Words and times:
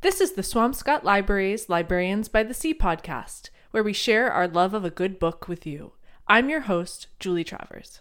This 0.00 0.20
is 0.20 0.34
the 0.34 0.42
Swampscott 0.42 1.02
Library's 1.02 1.68
Librarians 1.68 2.28
by 2.28 2.44
the 2.44 2.54
Sea 2.54 2.72
podcast, 2.72 3.50
where 3.72 3.82
we 3.82 3.92
share 3.92 4.30
our 4.30 4.46
love 4.46 4.72
of 4.72 4.84
a 4.84 4.90
good 4.90 5.18
book 5.18 5.48
with 5.48 5.66
you. 5.66 5.94
I'm 6.28 6.48
your 6.48 6.60
host, 6.60 7.08
Julie 7.18 7.42
Travers. 7.42 8.00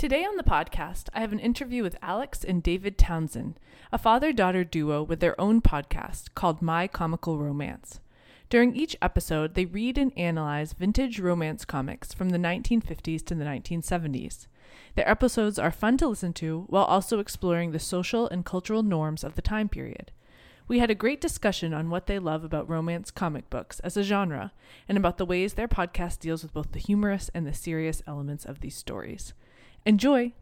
Today 0.00 0.24
on 0.24 0.38
the 0.38 0.42
podcast, 0.42 1.10
I 1.12 1.20
have 1.20 1.30
an 1.30 1.38
interview 1.38 1.82
with 1.82 1.98
Alex 2.00 2.42
and 2.42 2.62
David 2.62 2.96
Townsend, 2.96 3.60
a 3.92 3.98
father 3.98 4.32
daughter 4.32 4.64
duo 4.64 5.02
with 5.02 5.20
their 5.20 5.38
own 5.38 5.60
podcast 5.60 6.28
called 6.34 6.62
My 6.62 6.88
Comical 6.88 7.36
Romance. 7.36 8.00
During 8.48 8.74
each 8.74 8.96
episode, 9.02 9.52
they 9.54 9.66
read 9.66 9.98
and 9.98 10.10
analyze 10.16 10.72
vintage 10.72 11.20
romance 11.20 11.66
comics 11.66 12.14
from 12.14 12.30
the 12.30 12.38
1950s 12.38 13.22
to 13.26 13.34
the 13.34 13.44
1970s. 13.44 14.46
Their 14.94 15.06
episodes 15.06 15.58
are 15.58 15.70
fun 15.70 15.98
to 15.98 16.08
listen 16.08 16.32
to 16.32 16.64
while 16.68 16.84
also 16.84 17.18
exploring 17.18 17.72
the 17.72 17.78
social 17.78 18.26
and 18.26 18.42
cultural 18.42 18.82
norms 18.82 19.22
of 19.22 19.34
the 19.34 19.42
time 19.42 19.68
period. 19.68 20.12
We 20.66 20.78
had 20.78 20.90
a 20.90 20.94
great 20.94 21.20
discussion 21.20 21.74
on 21.74 21.90
what 21.90 22.06
they 22.06 22.18
love 22.18 22.42
about 22.42 22.70
romance 22.70 23.10
comic 23.10 23.50
books 23.50 23.80
as 23.80 23.98
a 23.98 24.02
genre 24.02 24.52
and 24.88 24.96
about 24.96 25.18
the 25.18 25.26
ways 25.26 25.52
their 25.52 25.68
podcast 25.68 26.20
deals 26.20 26.42
with 26.42 26.54
both 26.54 26.72
the 26.72 26.78
humorous 26.78 27.30
and 27.34 27.46
the 27.46 27.52
serious 27.52 28.02
elements 28.06 28.46
of 28.46 28.60
these 28.60 28.76
stories. 28.76 29.34
Enjoy. 29.86 30.32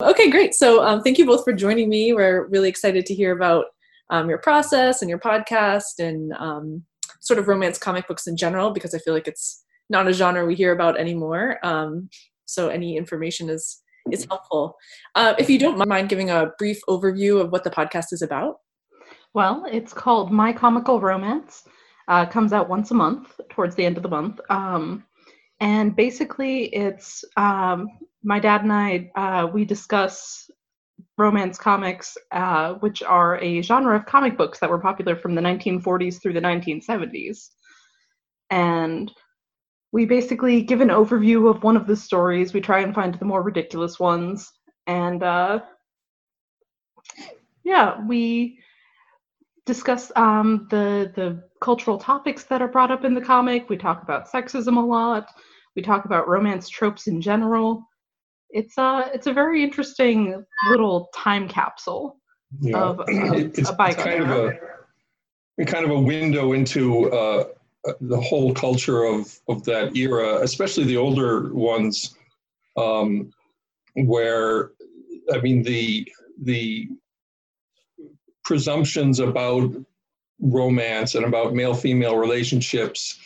Okay, 0.00 0.30
great. 0.30 0.54
So 0.54 0.82
um, 0.82 1.02
thank 1.02 1.18
you 1.18 1.26
both 1.26 1.44
for 1.44 1.52
joining 1.52 1.88
me. 1.88 2.12
We're 2.12 2.46
really 2.46 2.68
excited 2.68 3.04
to 3.06 3.14
hear 3.14 3.32
about 3.32 3.66
um, 4.08 4.28
your 4.28 4.38
process 4.38 5.02
and 5.02 5.08
your 5.08 5.18
podcast 5.18 5.98
and 5.98 6.32
um, 6.38 6.84
sort 7.20 7.38
of 7.38 7.48
romance 7.48 7.78
comic 7.78 8.08
books 8.08 8.26
in 8.26 8.36
general, 8.36 8.70
because 8.70 8.94
I 8.94 8.98
feel 8.98 9.12
like 9.12 9.28
it's 9.28 9.62
not 9.90 10.08
a 10.08 10.12
genre 10.12 10.46
we 10.46 10.54
hear 10.54 10.72
about 10.72 10.98
anymore. 10.98 11.58
Um, 11.62 12.08
so 12.46 12.68
any 12.68 12.96
information 12.96 13.50
is 13.50 13.82
is 14.10 14.24
helpful. 14.24 14.76
Uh, 15.14 15.34
if 15.38 15.50
you 15.50 15.58
don't 15.58 15.86
mind 15.86 16.08
giving 16.08 16.30
a 16.30 16.52
brief 16.58 16.80
overview 16.88 17.40
of 17.40 17.52
what 17.52 17.64
the 17.64 17.70
podcast 17.70 18.12
is 18.12 18.22
about. 18.22 18.60
Well, 19.34 19.66
it's 19.70 19.92
called 19.92 20.32
My 20.32 20.52
Comical 20.52 21.00
Romance. 21.00 21.62
Uh, 22.08 22.26
comes 22.26 22.52
out 22.52 22.68
once 22.68 22.90
a 22.90 22.94
month 22.94 23.38
towards 23.50 23.76
the 23.76 23.84
end 23.84 23.96
of 23.96 24.02
the 24.02 24.08
month. 24.08 24.40
Um, 24.48 25.04
and 25.60 25.94
basically 25.94 26.64
it's 26.74 27.24
um, 27.36 27.86
my 28.22 28.38
dad 28.38 28.62
and 28.62 28.72
i 28.72 29.10
uh, 29.16 29.46
we 29.46 29.64
discuss 29.64 30.50
romance 31.16 31.58
comics 31.58 32.16
uh, 32.32 32.74
which 32.74 33.02
are 33.02 33.38
a 33.38 33.62
genre 33.62 33.96
of 33.96 34.06
comic 34.06 34.36
books 34.36 34.58
that 34.58 34.70
were 34.70 34.78
popular 34.78 35.16
from 35.16 35.34
the 35.34 35.42
1940s 35.42 36.20
through 36.20 36.32
the 36.32 36.40
1970s 36.40 37.50
and 38.50 39.12
we 39.92 40.06
basically 40.06 40.62
give 40.62 40.80
an 40.80 40.88
overview 40.88 41.50
of 41.50 41.62
one 41.62 41.76
of 41.76 41.86
the 41.86 41.96
stories. 41.96 42.52
We 42.52 42.60
try 42.60 42.80
and 42.80 42.94
find 42.94 43.14
the 43.14 43.24
more 43.24 43.42
ridiculous 43.42 43.98
ones. 43.98 44.52
And 44.86 45.22
uh, 45.22 45.60
yeah 47.64 48.00
we 48.06 48.58
discuss 49.66 50.10
um, 50.16 50.66
the 50.70 51.12
the 51.14 51.42
cultural 51.60 51.98
topics 51.98 52.44
that 52.44 52.62
are 52.62 52.68
brought 52.68 52.90
up 52.90 53.04
in 53.04 53.14
the 53.14 53.20
comic. 53.20 53.68
We 53.68 53.76
talk 53.76 54.02
about 54.02 54.30
sexism 54.30 54.76
a 54.76 54.80
lot 54.80 55.30
we 55.76 55.82
talk 55.82 56.04
about 56.04 56.28
romance 56.28 56.68
tropes 56.68 57.06
in 57.06 57.20
general. 57.20 57.86
It's 58.50 58.76
a 58.78 59.10
it's 59.14 59.26
a 59.26 59.32
very 59.32 59.62
interesting 59.62 60.44
little 60.68 61.08
time 61.14 61.48
capsule 61.48 62.16
yeah. 62.60 62.76
of, 62.76 63.00
of 63.00 63.08
it's, 63.08 63.68
a 63.68 63.72
bygone 63.72 63.94
it's 63.94 64.02
kind 64.02 64.22
of 64.22 64.54
a 65.58 65.64
kind 65.64 65.84
of 65.84 65.90
a 65.90 66.00
window 66.00 66.52
into 66.52 67.10
uh, 67.12 67.44
the 68.00 68.20
whole 68.20 68.52
culture 68.54 69.04
of 69.04 69.38
of 69.48 69.64
that 69.64 69.96
era, 69.96 70.40
especially 70.42 70.84
the 70.84 70.96
older 70.96 71.52
ones, 71.54 72.16
um, 72.76 73.32
where 73.94 74.72
I 75.32 75.38
mean 75.40 75.62
the 75.62 76.08
the 76.42 76.88
presumptions 78.44 79.20
about 79.20 79.70
romance 80.40 81.14
and 81.14 81.24
about 81.24 81.54
male 81.54 81.74
female 81.74 82.16
relationships 82.16 83.20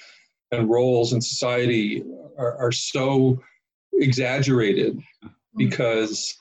and 0.53 0.71
roles 0.71 1.13
in 1.13 1.21
society 1.21 2.03
are, 2.39 2.57
are 2.57 2.73
so 2.73 3.41
exaggerated 3.95 4.97
mm-hmm. 4.97 5.29
because 5.57 6.37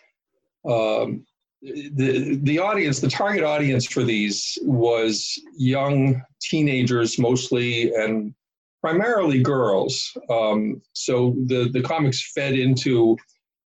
um, 0.70 1.26
the 1.62 2.40
the 2.44 2.60
audience, 2.60 3.00
the 3.00 3.10
target 3.10 3.44
audience 3.44 3.86
for 3.86 4.04
these 4.04 4.58
was 4.64 5.40
young 5.58 6.22
teenagers 6.42 7.18
mostly, 7.18 7.94
and 7.94 8.34
primarily 8.82 9.42
girls. 9.42 10.16
Um, 10.30 10.82
so 10.94 11.36
the 11.46 11.70
the 11.72 11.82
comics 11.82 12.32
fed 12.34 12.54
into 12.54 13.18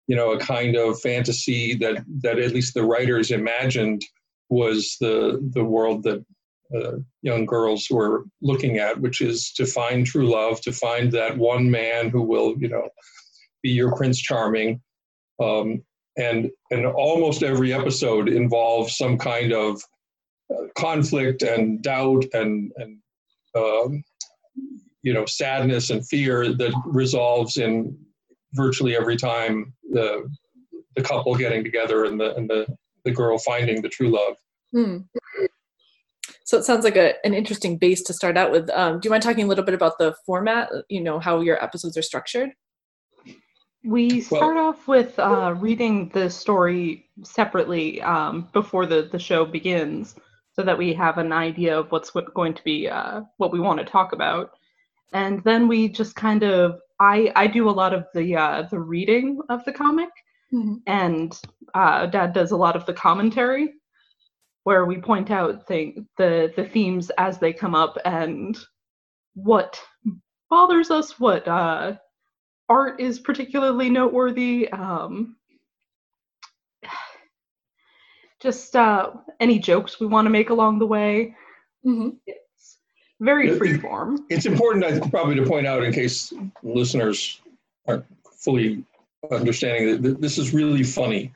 you 0.07 0.15
know 0.15 0.33
a 0.33 0.39
kind 0.39 0.75
of 0.75 0.99
fantasy 0.99 1.75
that 1.75 2.03
that 2.21 2.37
at 2.37 2.53
least 2.53 2.73
the 2.73 2.83
writers 2.83 3.31
imagined 3.31 4.03
was 4.49 4.97
the 4.99 5.39
the 5.53 5.63
world 5.63 6.03
that 6.03 6.23
uh, 6.75 6.97
young 7.21 7.45
girls 7.45 7.87
were 7.91 8.25
looking 8.41 8.77
at, 8.77 8.99
which 8.99 9.21
is 9.21 9.51
to 9.53 9.65
find 9.65 10.05
true 10.05 10.29
love, 10.29 10.61
to 10.61 10.71
find 10.71 11.11
that 11.11 11.37
one 11.37 11.69
man 11.69 12.09
who 12.09 12.21
will, 12.21 12.55
you 12.57 12.67
know, 12.67 12.89
be 13.61 13.69
your 13.69 13.95
Prince 13.95 14.19
Charming. 14.19 14.81
Um, 15.41 15.83
and 16.17 16.49
and 16.71 16.85
almost 16.85 17.43
every 17.43 17.73
episode 17.73 18.29
involves 18.29 18.97
some 18.97 19.17
kind 19.17 19.51
of 19.51 19.81
uh, 20.53 20.67
conflict 20.77 21.41
and 21.41 21.81
doubt 21.81 22.23
and 22.33 22.71
and 22.77 22.99
um, 23.55 24.03
you 25.03 25.13
know 25.13 25.25
sadness 25.25 25.89
and 25.89 26.07
fear 26.07 26.53
that 26.53 26.73
resolves 26.85 27.57
in 27.57 27.97
virtually 28.53 28.95
every 28.95 29.17
time 29.17 29.73
the 29.91 30.27
the 30.95 31.03
couple 31.03 31.35
getting 31.35 31.63
together 31.63 32.05
and 32.05 32.19
the 32.19 32.33
and 32.35 32.49
the 32.49 32.65
the 33.03 33.11
girl 33.11 33.37
finding 33.37 33.81
the 33.81 33.89
true 33.89 34.09
love. 34.09 34.35
Hmm. 34.71 34.97
So 36.45 36.59
it 36.59 36.63
sounds 36.63 36.83
like 36.83 36.95
a, 36.95 37.13
an 37.25 37.33
interesting 37.33 37.77
base 37.77 38.03
to 38.03 38.13
start 38.13 38.37
out 38.37 38.51
with. 38.51 38.69
Um, 38.69 38.99
do 38.99 39.07
you 39.07 39.09
mind 39.09 39.23
talking 39.23 39.45
a 39.45 39.47
little 39.47 39.65
bit 39.65 39.73
about 39.73 39.97
the 39.97 40.15
format, 40.25 40.69
you 40.89 41.01
know, 41.01 41.19
how 41.19 41.41
your 41.41 41.61
episodes 41.61 41.97
are 41.97 42.03
structured? 42.03 42.51
We 43.83 44.21
start 44.21 44.55
well, 44.55 44.67
off 44.67 44.87
with 44.87 45.17
uh, 45.19 45.55
reading 45.57 46.09
the 46.09 46.29
story 46.29 47.09
separately 47.23 47.99
um, 48.01 48.47
before 48.53 48.85
the, 48.85 49.09
the 49.11 49.19
show 49.19 49.45
begins 49.45 50.15
so 50.53 50.61
that 50.61 50.77
we 50.77 50.93
have 50.93 51.17
an 51.17 51.33
idea 51.33 51.77
of 51.77 51.91
what's 51.91 52.11
going 52.11 52.53
to 52.53 52.63
be 52.63 52.87
uh, 52.87 53.21
what 53.37 53.51
we 53.51 53.59
want 53.59 53.79
to 53.79 53.85
talk 53.85 54.13
about. 54.13 54.51
And 55.13 55.43
then 55.43 55.67
we 55.67 55.89
just 55.89 56.15
kind 56.15 56.43
of 56.43 56.79
I 56.99 57.31
I 57.35 57.47
do 57.47 57.69
a 57.69 57.71
lot 57.71 57.93
of 57.93 58.05
the 58.13 58.35
uh, 58.35 58.63
the 58.69 58.79
reading 58.79 59.39
of 59.49 59.65
the 59.65 59.73
comic, 59.73 60.09
mm-hmm. 60.53 60.75
and 60.87 61.39
uh, 61.73 62.05
Dad 62.05 62.33
does 62.33 62.51
a 62.51 62.57
lot 62.57 62.75
of 62.75 62.85
the 62.85 62.93
commentary 62.93 63.73
where 64.65 64.85
we 64.85 64.97
point 64.97 65.29
out 65.29 65.67
the, 65.67 65.95
the 66.17 66.51
the 66.55 66.65
themes 66.65 67.11
as 67.19 67.37
they 67.37 67.53
come 67.53 67.75
up 67.75 67.97
and 68.03 68.57
what 69.35 69.79
bothers 70.49 70.89
us, 70.89 71.19
what 71.19 71.47
uh, 71.47 71.93
art 72.67 72.99
is 72.99 73.19
particularly 73.19 73.91
noteworthy, 73.91 74.67
um, 74.71 75.35
just 78.41 78.75
uh, 78.75 79.11
any 79.39 79.59
jokes 79.59 79.99
we 79.99 80.07
want 80.07 80.25
to 80.25 80.31
make 80.31 80.49
along 80.49 80.79
the 80.79 80.87
way. 80.87 81.35
Mm-hmm. 81.85 82.17
It's 82.25 82.77
very 83.19 83.49
freeform. 83.49 84.17
It's 84.29 84.47
important, 84.47 84.83
I 84.83 84.93
think, 84.97 85.11
probably 85.11 85.35
to 85.35 85.45
point 85.45 85.67
out 85.67 85.83
in 85.83 85.93
case 85.93 86.33
listeners 86.63 87.39
aren't 87.87 88.05
fully 88.41 88.83
understanding 89.29 90.01
that 90.01 90.21
this 90.21 90.39
is 90.39 90.55
really 90.55 90.83
funny 90.83 91.31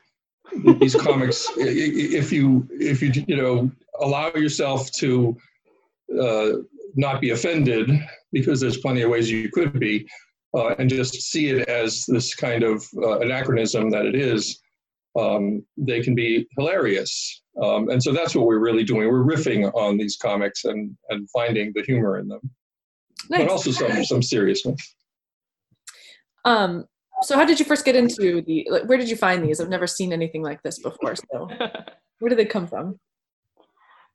these 0.80 0.96
comics 0.96 1.48
if 1.58 2.32
you 2.32 2.68
if 2.72 3.02
you 3.02 3.12
you 3.28 3.36
know 3.36 3.72
allow 4.02 4.32
yourself 4.34 4.92
to 4.92 5.38
uh, 6.22 6.50
not 6.96 7.22
be 7.22 7.32
offended 7.32 7.92
because 8.32 8.60
there's 8.60 8.78
plenty 8.78 9.02
of 9.02 9.10
ways 9.10 9.30
you 9.30 9.50
could 9.50 9.80
be 9.80 10.08
uh, 10.56 10.70
and 10.80 10.90
just 10.90 11.22
see 11.22 11.50
it 11.50 11.68
as 11.68 12.06
this 12.06 12.34
kind 12.34 12.64
of 12.64 12.84
uh, 12.98 13.20
anachronism 13.20 13.90
that 13.90 14.06
it 14.06 14.16
is 14.16 14.62
um, 15.18 15.64
they 15.78 16.02
can 16.02 16.16
be 16.16 16.48
hilarious. 16.58 17.42
Um, 17.62 17.90
and 17.90 18.02
so 18.02 18.14
that's 18.14 18.36
what 18.36 18.46
we're 18.46 18.60
really 18.60 18.84
doing. 18.84 19.08
We're 19.10 19.24
riffing 19.24 19.72
on 19.74 19.98
these 19.98 20.16
comics 20.18 20.66
and 20.66 20.96
and 21.10 21.30
finding 21.32 21.74
the 21.76 21.84
humor 21.84 22.20
in 22.20 22.28
them 22.28 22.42
nice. 23.30 23.42
but 23.42 23.50
also 23.50 23.72
some 23.72 24.04
some 24.04 24.24
seriousness. 24.24 24.96
Um 26.46 26.86
so 27.22 27.36
how 27.36 27.46
did 27.46 27.60
you 27.60 27.66
first 27.66 27.86
get 27.86 27.96
into 27.96 28.42
the 28.42 28.68
like, 28.70 28.84
where 28.84 28.98
did 28.98 29.10
you 29.10 29.16
find 29.16 29.44
these? 29.44 29.60
I've 29.60 29.70
never 29.70 29.88
seen 29.88 30.14
anything 30.14 30.42
like 30.42 30.62
this 30.64 30.80
before 30.80 31.16
so 31.16 31.50
where 32.20 32.30
did 32.30 32.38
they 32.38 32.46
come 32.46 32.68
from? 32.68 33.00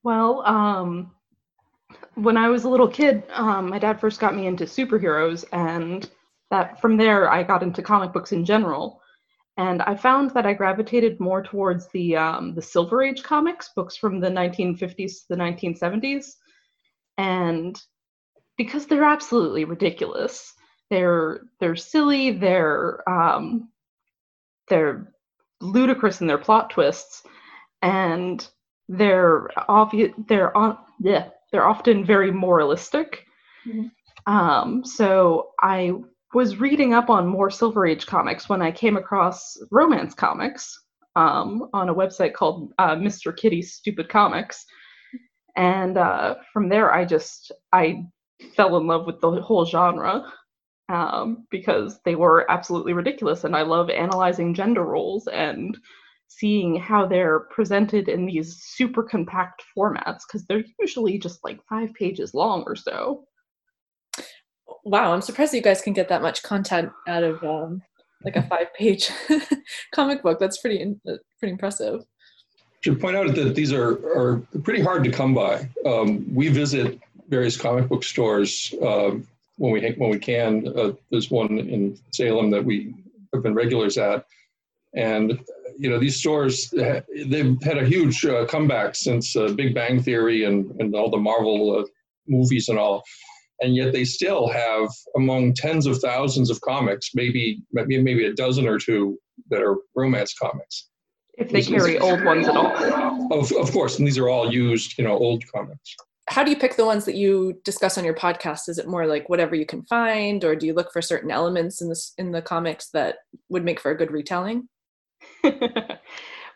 Well 0.03 0.43
um 0.47 1.13
when 2.15 2.37
i 2.37 2.49
was 2.49 2.65
a 2.65 2.69
little 2.69 2.89
kid 2.89 3.23
um, 3.31 3.69
my 3.69 3.79
dad 3.79 4.01
first 4.01 4.19
got 4.19 4.35
me 4.35 4.47
into 4.47 4.65
superheroes 4.65 5.45
and 5.53 6.11
that 6.51 6.81
from 6.81 6.97
there 6.97 7.31
i 7.31 7.43
got 7.43 7.63
into 7.63 7.83
comic 7.83 8.13
books 8.13 8.33
in 8.33 8.45
general. 8.45 9.01
And 9.57 9.83
i 9.83 9.95
found 9.95 10.31
that 10.31 10.47
i 10.47 10.53
gravitated 10.53 11.21
more 11.21 11.43
towards 11.43 11.89
the 11.89 12.17
um, 12.17 12.55
the 12.55 12.63
silver 12.63 13.03
age 13.03 13.23
comics 13.23 13.71
books 13.77 13.97
from 13.97 14.21
the 14.21 14.29
1950s 14.29 14.97
to 14.97 15.25
the 15.29 15.37
1970s 15.37 16.35
and 17.19 17.81
because 18.57 18.87
they're 18.87 19.05
absolutely 19.05 19.65
ridiculous. 19.65 20.54
They're 20.95 21.41
they're 21.59 21.75
silly. 21.75 22.31
They're 22.31 23.03
um, 23.11 23.69
they're 24.69 25.13
ludicrous 25.61 26.21
in 26.21 26.29
their 26.29 26.39
plot 26.39 26.71
twists, 26.71 27.25
and 27.83 28.47
they're 28.89 29.49
obvious. 29.69 30.13
They're 30.29 30.57
on. 30.57 30.79
Yeah, 31.01 31.31
they're 31.51 31.67
often 31.67 32.05
very 32.05 32.31
moralistic. 32.31 33.27
Mm-hmm. 33.67 34.33
Um, 34.33 34.85
so 34.85 35.49
I 35.61 35.95
was 36.33 36.61
reading 36.61 36.95
up 36.95 37.11
on 37.11 37.27
more 37.27 37.51
Silver 37.51 37.87
Age 37.87 38.07
comics 38.07 38.49
when 38.49 38.63
I 38.63 38.71
came 38.71 38.97
across 38.97 39.57
romance 39.73 40.15
comics 40.15 40.81
um, 41.17 41.71
on 41.73 41.89
a 41.89 41.95
website 41.95 42.35
called 42.35 42.73
uh, 42.79 42.95
Mr. 42.95 43.37
Kitty's 43.37 43.75
Stupid 43.75 44.09
Comics, 44.09 44.65
and 45.57 45.99
uh, 45.99 46.37
from 46.53 46.69
there 46.69 46.95
I 46.95 47.05
just 47.05 47.51
I 47.73 48.05
fell 48.55 48.77
in 48.77 48.87
love 48.87 49.07
with 49.07 49.21
the 49.21 49.33
whole 49.43 49.65
genre 49.67 50.33
um, 50.89 51.47
because 51.51 52.01
they 52.05 52.15
were 52.15 52.51
absolutely 52.51 52.93
ridiculous. 52.93 53.45
And 53.45 53.57
I 53.57 53.63
love 53.63 53.91
analyzing 53.91 54.55
gender 54.55 54.85
roles 54.85 55.27
and 55.29 55.77
seeing 56.29 56.77
how 56.77 57.07
they're 57.07 57.41
presented 57.41 58.09
in 58.09 58.27
these 58.27 58.63
super 58.63 59.03
compact 59.03 59.63
formats 59.77 60.23
because 60.27 60.45
they're 60.47 60.65
usually 60.81 61.19
just 61.19 61.43
like 61.45 61.61
five 61.69 61.93
pages 61.95 62.35
long 62.35 62.65
or 62.67 62.77
so. 62.77 63.25
Wow, 64.85 65.13
I'm 65.13 65.23
surprised 65.23 65.55
you 65.55 65.63
guys 65.63 65.81
can 65.81 65.93
get 65.93 66.09
that 66.09 66.23
much 66.23 66.43
content 66.43 66.91
out 67.09 67.23
of 67.23 67.43
um, 67.43 67.83
like 68.25 68.37
a 68.37 68.43
five-page 68.43 69.11
comic 69.95 70.23
book. 70.23 70.39
That's 70.39 70.59
pretty 70.59 70.97
pretty 71.39 71.53
impressive. 71.53 72.05
Should 72.81 73.01
point 73.01 73.17
out 73.17 73.35
that 73.35 73.55
these 73.55 73.73
are 73.73 73.93
are 74.17 74.43
pretty 74.63 74.83
hard 74.83 75.05
to 75.05 75.11
come 75.11 75.35
by. 75.35 75.69
Um, 75.87 76.27
we 76.35 76.49
visit 76.49 77.01
various 77.29 77.57
comic 77.57 77.89
book 77.89 78.05
stores 78.05 78.75
uh, 78.83 79.13
when 79.57 79.73
we 79.73 79.95
when 79.97 80.11
we 80.11 80.19
can. 80.19 80.67
Uh, 80.77 80.93
there's 81.11 81.31
one 81.31 81.59
in 81.59 81.99
Salem 82.13 82.51
that 82.51 82.65
we 82.65 82.95
have 83.33 83.43
been 83.43 83.55
regulars 83.55 83.99
at, 83.99 84.25
and 84.95 85.39
you 85.79 85.91
know 85.91 85.99
these 85.99 86.19
stores 86.19 86.71
they've 86.71 87.63
had 87.63 87.79
a 87.79 87.87
huge 87.87 88.25
uh, 88.25 88.47
comeback 88.47 88.95
since 88.95 89.37
uh, 89.37 89.49
Big 89.49 89.75
Bang 89.75 90.03
Theory 90.03 90.45
and 90.45 90.71
and 90.81 90.95
all 90.95 91.11
the 91.11 91.17
Marvel 91.17 91.81
uh, 91.81 91.85
movies 92.27 92.69
and 92.69 92.79
all. 92.79 93.03
And 93.61 93.77
yet 93.77 93.93
they 93.93 94.05
still 94.05 94.49
have 94.49 94.89
among 95.17 95.55
tens 95.55 95.87
of 95.87 95.99
thousands 95.99 96.51
of 96.51 96.61
comics, 96.61 97.11
maybe 97.15 97.63
maybe 97.73 98.03
maybe 98.03 98.27
a 98.27 98.35
dozen 98.35 98.67
or 98.67 98.79
two 98.79 99.19
that 99.51 99.63
are 99.63 99.77
romance 99.95 100.35
comics. 100.35 100.89
If 101.37 101.51
they 101.51 101.63
carry 101.63 101.99
old 101.99 102.25
ones 102.25 102.47
at 102.47 102.57
all. 102.57 102.73
Of, 103.33 103.51
of 103.53 103.73
course, 103.73 103.99
and 103.99 104.07
these 104.07 104.19
are 104.19 104.29
all 104.29 104.53
used, 104.53 104.97
you 104.99 105.05
know, 105.05 105.17
old 105.17 105.43
comics 105.53 105.97
how 106.29 106.43
do 106.43 106.51
you 106.51 106.57
pick 106.57 106.77
the 106.77 106.87
ones 106.87 107.05
that 107.05 107.17
you 107.17 107.61
discuss 107.65 107.99
on 107.99 108.05
your 108.05 108.15
podcast? 108.15 108.69
Is 108.69 108.79
it 108.79 108.89
more 108.89 109.07
like 109.07 109.29
whatever 109.29 109.55
you 109.55 109.67
can 109.67 109.83
find 109.83 110.43
or 110.43 110.57
do 110.57 110.67
you 110.67 110.73
look 110.73 110.93
for 110.93 111.03
certain 111.03 111.31
elements 111.31 111.83
in 111.83 111.89
this 111.89 112.15
in 112.17 112.33
the 112.33 112.41
comics 112.41 112.89
that 112.91 113.17
would 113.51 113.65
make 113.65 113.81
for 113.81 113.91
a 113.91 113.97
good 113.97 114.11
retelling? 114.11 114.69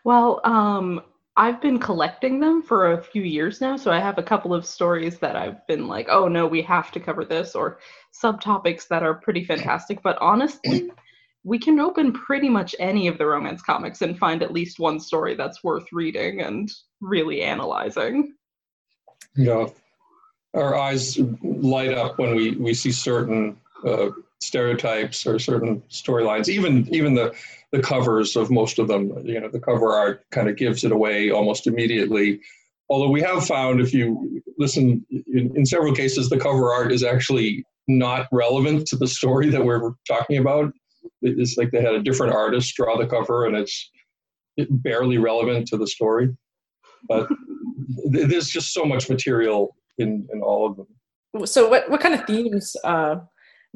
Well 0.03 0.41
um 0.43 1.01
i've 1.37 1.61
been 1.61 1.79
collecting 1.79 2.39
them 2.39 2.61
for 2.61 2.91
a 2.91 3.03
few 3.03 3.21
years 3.21 3.61
now 3.61 3.77
so 3.77 3.91
i 3.91 3.99
have 3.99 4.17
a 4.17 4.23
couple 4.23 4.53
of 4.53 4.65
stories 4.65 5.19
that 5.19 5.35
i've 5.35 5.65
been 5.67 5.87
like 5.87 6.07
oh 6.09 6.27
no 6.27 6.47
we 6.47 6.61
have 6.63 6.91
to 6.91 6.99
cover 6.99 7.23
this 7.23 7.55
or 7.55 7.79
subtopics 8.21 8.87
that 8.87 9.03
are 9.03 9.13
pretty 9.13 9.43
fantastic. 9.43 10.01
But 10.01 10.17
honestly 10.19 10.89
we 11.43 11.57
can 11.57 11.79
open 11.79 12.11
pretty 12.11 12.49
much 12.49 12.75
any 12.79 13.07
of 13.07 13.17
the 13.17 13.25
romance 13.25 13.61
comics 13.61 14.01
and 14.01 14.17
find 14.17 14.43
at 14.43 14.51
least 14.51 14.79
one 14.79 14.99
story 14.99 15.35
that's 15.35 15.63
worth 15.63 15.85
reading 15.93 16.41
and 16.41 16.69
really 16.99 17.41
analyzing 17.41 18.33
you 19.35 19.45
know, 19.45 19.73
our 20.53 20.75
eyes 20.75 21.19
light 21.43 21.93
up 21.93 22.17
when 22.17 22.35
we, 22.35 22.51
we 22.51 22.73
see 22.73 22.91
certain 22.91 23.57
uh, 23.85 24.09
stereotypes 24.41 25.25
or 25.27 25.39
certain 25.39 25.81
storylines. 25.89 26.49
Even 26.49 26.87
even 26.93 27.13
the 27.13 27.33
the 27.71 27.81
covers 27.81 28.35
of 28.35 28.49
most 28.49 28.79
of 28.79 28.87
them, 28.87 29.11
you 29.25 29.39
know, 29.39 29.49
the 29.49 29.59
cover 29.59 29.93
art 29.93 30.25
kind 30.31 30.49
of 30.49 30.55
gives 30.55 30.83
it 30.83 30.91
away 30.91 31.29
almost 31.29 31.67
immediately. 31.67 32.39
Although 32.89 33.11
we 33.11 33.21
have 33.21 33.45
found, 33.45 33.79
if 33.79 33.93
you 33.93 34.41
listen, 34.57 35.05
in, 35.11 35.55
in 35.55 35.65
several 35.65 35.93
cases, 35.93 36.29
the 36.29 36.39
cover 36.39 36.73
art 36.73 36.91
is 36.91 37.03
actually 37.03 37.63
not 37.87 38.27
relevant 38.31 38.87
to 38.87 38.95
the 38.95 39.07
story 39.07 39.49
that 39.49 39.63
we're 39.63 39.91
talking 40.07 40.37
about. 40.37 40.73
It's 41.21 41.57
like 41.57 41.69
they 41.71 41.81
had 41.81 41.93
a 41.93 42.01
different 42.01 42.33
artist 42.33 42.75
draw 42.75 42.97
the 42.97 43.05
cover, 43.05 43.45
and 43.45 43.55
it's 43.55 43.91
barely 44.57 45.17
relevant 45.17 45.67
to 45.67 45.77
the 45.77 45.87
story. 45.87 46.35
But 47.07 47.29
there's 48.05 48.49
just 48.49 48.73
so 48.73 48.85
much 48.85 49.09
material 49.09 49.75
in 49.97 50.27
in 50.33 50.41
all 50.41 50.67
of 50.67 50.77
them. 50.77 51.47
So 51.47 51.69
what 51.69 51.89
what 51.89 52.01
kind 52.01 52.15
of 52.15 52.25
themes 52.25 52.75
uh, 52.83 53.17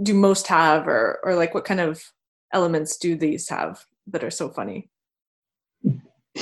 do 0.01 0.13
most 0.13 0.47
have, 0.47 0.87
or 0.87 1.19
or 1.23 1.35
like 1.35 1.53
what 1.53 1.65
kind 1.65 1.79
of 1.79 2.03
elements 2.51 2.97
do 2.97 3.15
these 3.15 3.49
have 3.49 3.85
that 4.07 4.23
are 4.23 4.31
so 4.31 4.49
funny? 4.49 4.89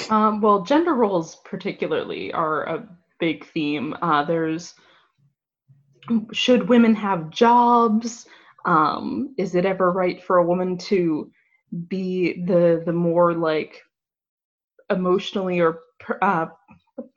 Um, 0.09 0.41
well, 0.41 0.63
gender 0.63 0.93
roles 0.93 1.37
particularly 1.43 2.31
are 2.33 2.63
a 2.63 2.87
big 3.19 3.45
theme. 3.47 3.95
Uh, 4.01 4.23
there's 4.23 4.73
should 6.31 6.69
women 6.69 6.95
have 6.95 7.29
jobs? 7.29 8.25
Um, 8.65 9.33
is 9.37 9.55
it 9.55 9.65
ever 9.65 9.91
right 9.91 10.21
for 10.23 10.37
a 10.37 10.45
woman 10.45 10.77
to 10.77 11.31
be 11.87 12.43
the 12.45 12.83
the 12.85 12.93
more 12.93 13.33
like 13.33 13.81
emotionally 14.89 15.59
or 15.59 15.79
uh, 16.21 16.47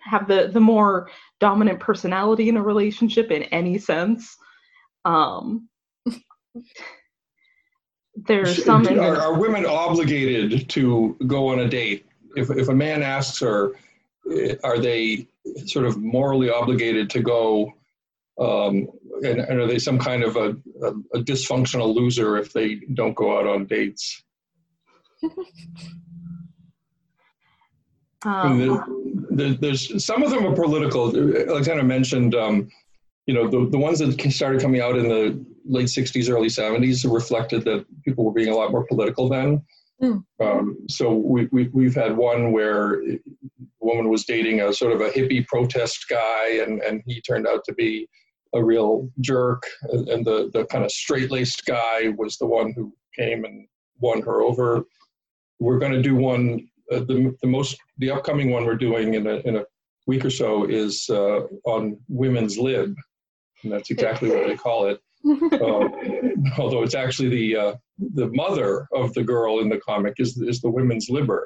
have 0.01 0.29
the 0.29 0.51
the 0.53 0.61
more 0.61 1.11
dominant 1.41 1.81
personality 1.81 2.49
in 2.49 2.57
a 2.57 2.63
relationship 2.63 3.31
in 3.31 3.45
any 3.45 3.79
sense. 3.79 4.37
Um, 5.05 5.69
there's 8.17 8.65
some. 8.65 8.87
Are, 8.87 9.17
are 9.17 9.39
women 9.39 9.67
obligated 9.67 10.69
to 10.71 11.17
go 11.27 11.49
on 11.49 11.61
a 11.61 11.69
date? 11.69 12.07
If 12.37 12.51
if 12.51 12.69
a 12.69 12.75
man 12.75 13.03
asks 13.03 13.41
her, 13.41 13.73
eh, 14.33 14.55
are 14.63 14.79
they 14.79 15.29
sort 15.67 15.87
of 15.87 15.99
morally 15.99 16.51
obligated 16.51 17.11
to 17.11 17.21
go? 17.21 17.73
Um, 18.39 18.89
and, 19.23 19.39
and, 19.39 19.61
are 19.61 19.67
they 19.69 19.79
some 19.79 19.97
kind 19.97 20.25
of 20.25 20.35
a, 20.35 20.57
a, 20.83 20.89
a 21.15 21.23
dysfunctional 21.23 21.95
loser 21.95 22.37
if 22.37 22.53
they 22.53 22.81
don't 22.95 23.15
go 23.15 23.39
out 23.39 23.47
on 23.47 23.67
dates? 23.67 24.25
Um, 28.25 28.59
the, 28.59 29.37
the, 29.37 29.59
there's 29.61 30.05
some 30.05 30.23
of 30.23 30.31
them 30.31 30.47
are 30.47 30.55
political. 30.55 31.17
Alexandra 31.51 31.85
mentioned, 31.85 32.35
um, 32.35 32.69
you 33.27 33.35
know, 33.35 33.49
the, 33.49 33.69
the 33.71 33.79
ones 33.79 33.99
that 33.99 34.21
started 34.33 34.61
coming 34.61 34.81
out 34.81 34.97
in 34.97 35.09
the 35.09 35.45
late 35.65 35.87
60s, 35.87 36.31
early 36.31 36.49
70s 36.49 37.11
reflected 37.11 37.65
that 37.65 37.85
people 38.05 38.25
were 38.25 38.33
being 38.33 38.49
a 38.49 38.55
lot 38.55 38.71
more 38.71 38.87
political 38.87 39.29
then. 39.29 39.63
Mm. 40.03 40.25
Um, 40.41 40.79
so 40.89 41.15
we, 41.15 41.49
we, 41.53 41.69
we've 41.69 41.95
had 41.95 42.17
one 42.17 42.53
where 42.53 43.03
a 43.03 43.19
woman 43.81 44.09
was 44.09 44.25
dating 44.25 44.61
a 44.61 44.73
sort 44.73 44.93
of 44.93 45.01
a 45.01 45.11
hippie 45.11 45.47
protest 45.47 46.07
guy, 46.09 46.63
and, 46.67 46.83
and 46.83 47.03
he 47.07 47.21
turned 47.21 47.47
out 47.47 47.65
to 47.65 47.75
be 47.75 48.09
a 48.55 48.63
real 48.63 49.09
jerk. 49.21 49.63
And 49.83 50.25
the, 50.25 50.51
the 50.53 50.67
kind 50.67 50.85
of 50.85 50.91
straight 50.91 51.31
laced 51.31 51.65
guy 51.65 52.13
was 52.17 52.37
the 52.37 52.47
one 52.47 52.73
who 52.73 52.93
came 53.17 53.45
and 53.45 53.67
won 54.01 54.23
her 54.23 54.43
over. 54.43 54.85
We're 55.61 55.79
going 55.79 55.93
to 55.93 56.03
do 56.03 56.17
one 56.17 56.69
uh, 56.95 57.01
the, 57.01 57.35
the 57.43 57.49
most 57.49 57.77
the 57.99 58.11
upcoming 58.11 58.51
one 58.51 58.65
we're 58.65 58.75
doing 58.75 59.15
in 59.15 59.27
a, 59.27 59.37
in 59.49 59.57
a 59.57 59.65
week 60.07 60.25
or 60.25 60.31
so 60.31 60.65
is 60.65 61.09
uh, 61.11 61.41
on 61.65 61.99
women's 62.09 62.59
lib. 62.59 62.95
And 63.63 63.73
that's 63.73 63.91
exactly 63.91 64.31
what 64.31 64.47
they 64.47 64.57
call 64.57 64.87
it. 64.87 65.01
Uh, 65.27 65.89
although 66.59 66.83
it's 66.83 66.95
actually 66.95 67.31
the 67.31 67.57
uh, 67.57 67.75
the 68.15 68.29
mother 68.29 68.87
of 68.93 69.15
the 69.15 69.25
girl 69.25 69.61
in 69.61 69.69
the 69.69 69.79
comic 69.79 70.15
is 70.19 70.37
is 70.39 70.61
the 70.61 70.71
women's 70.71 71.09
libber. 71.09 71.45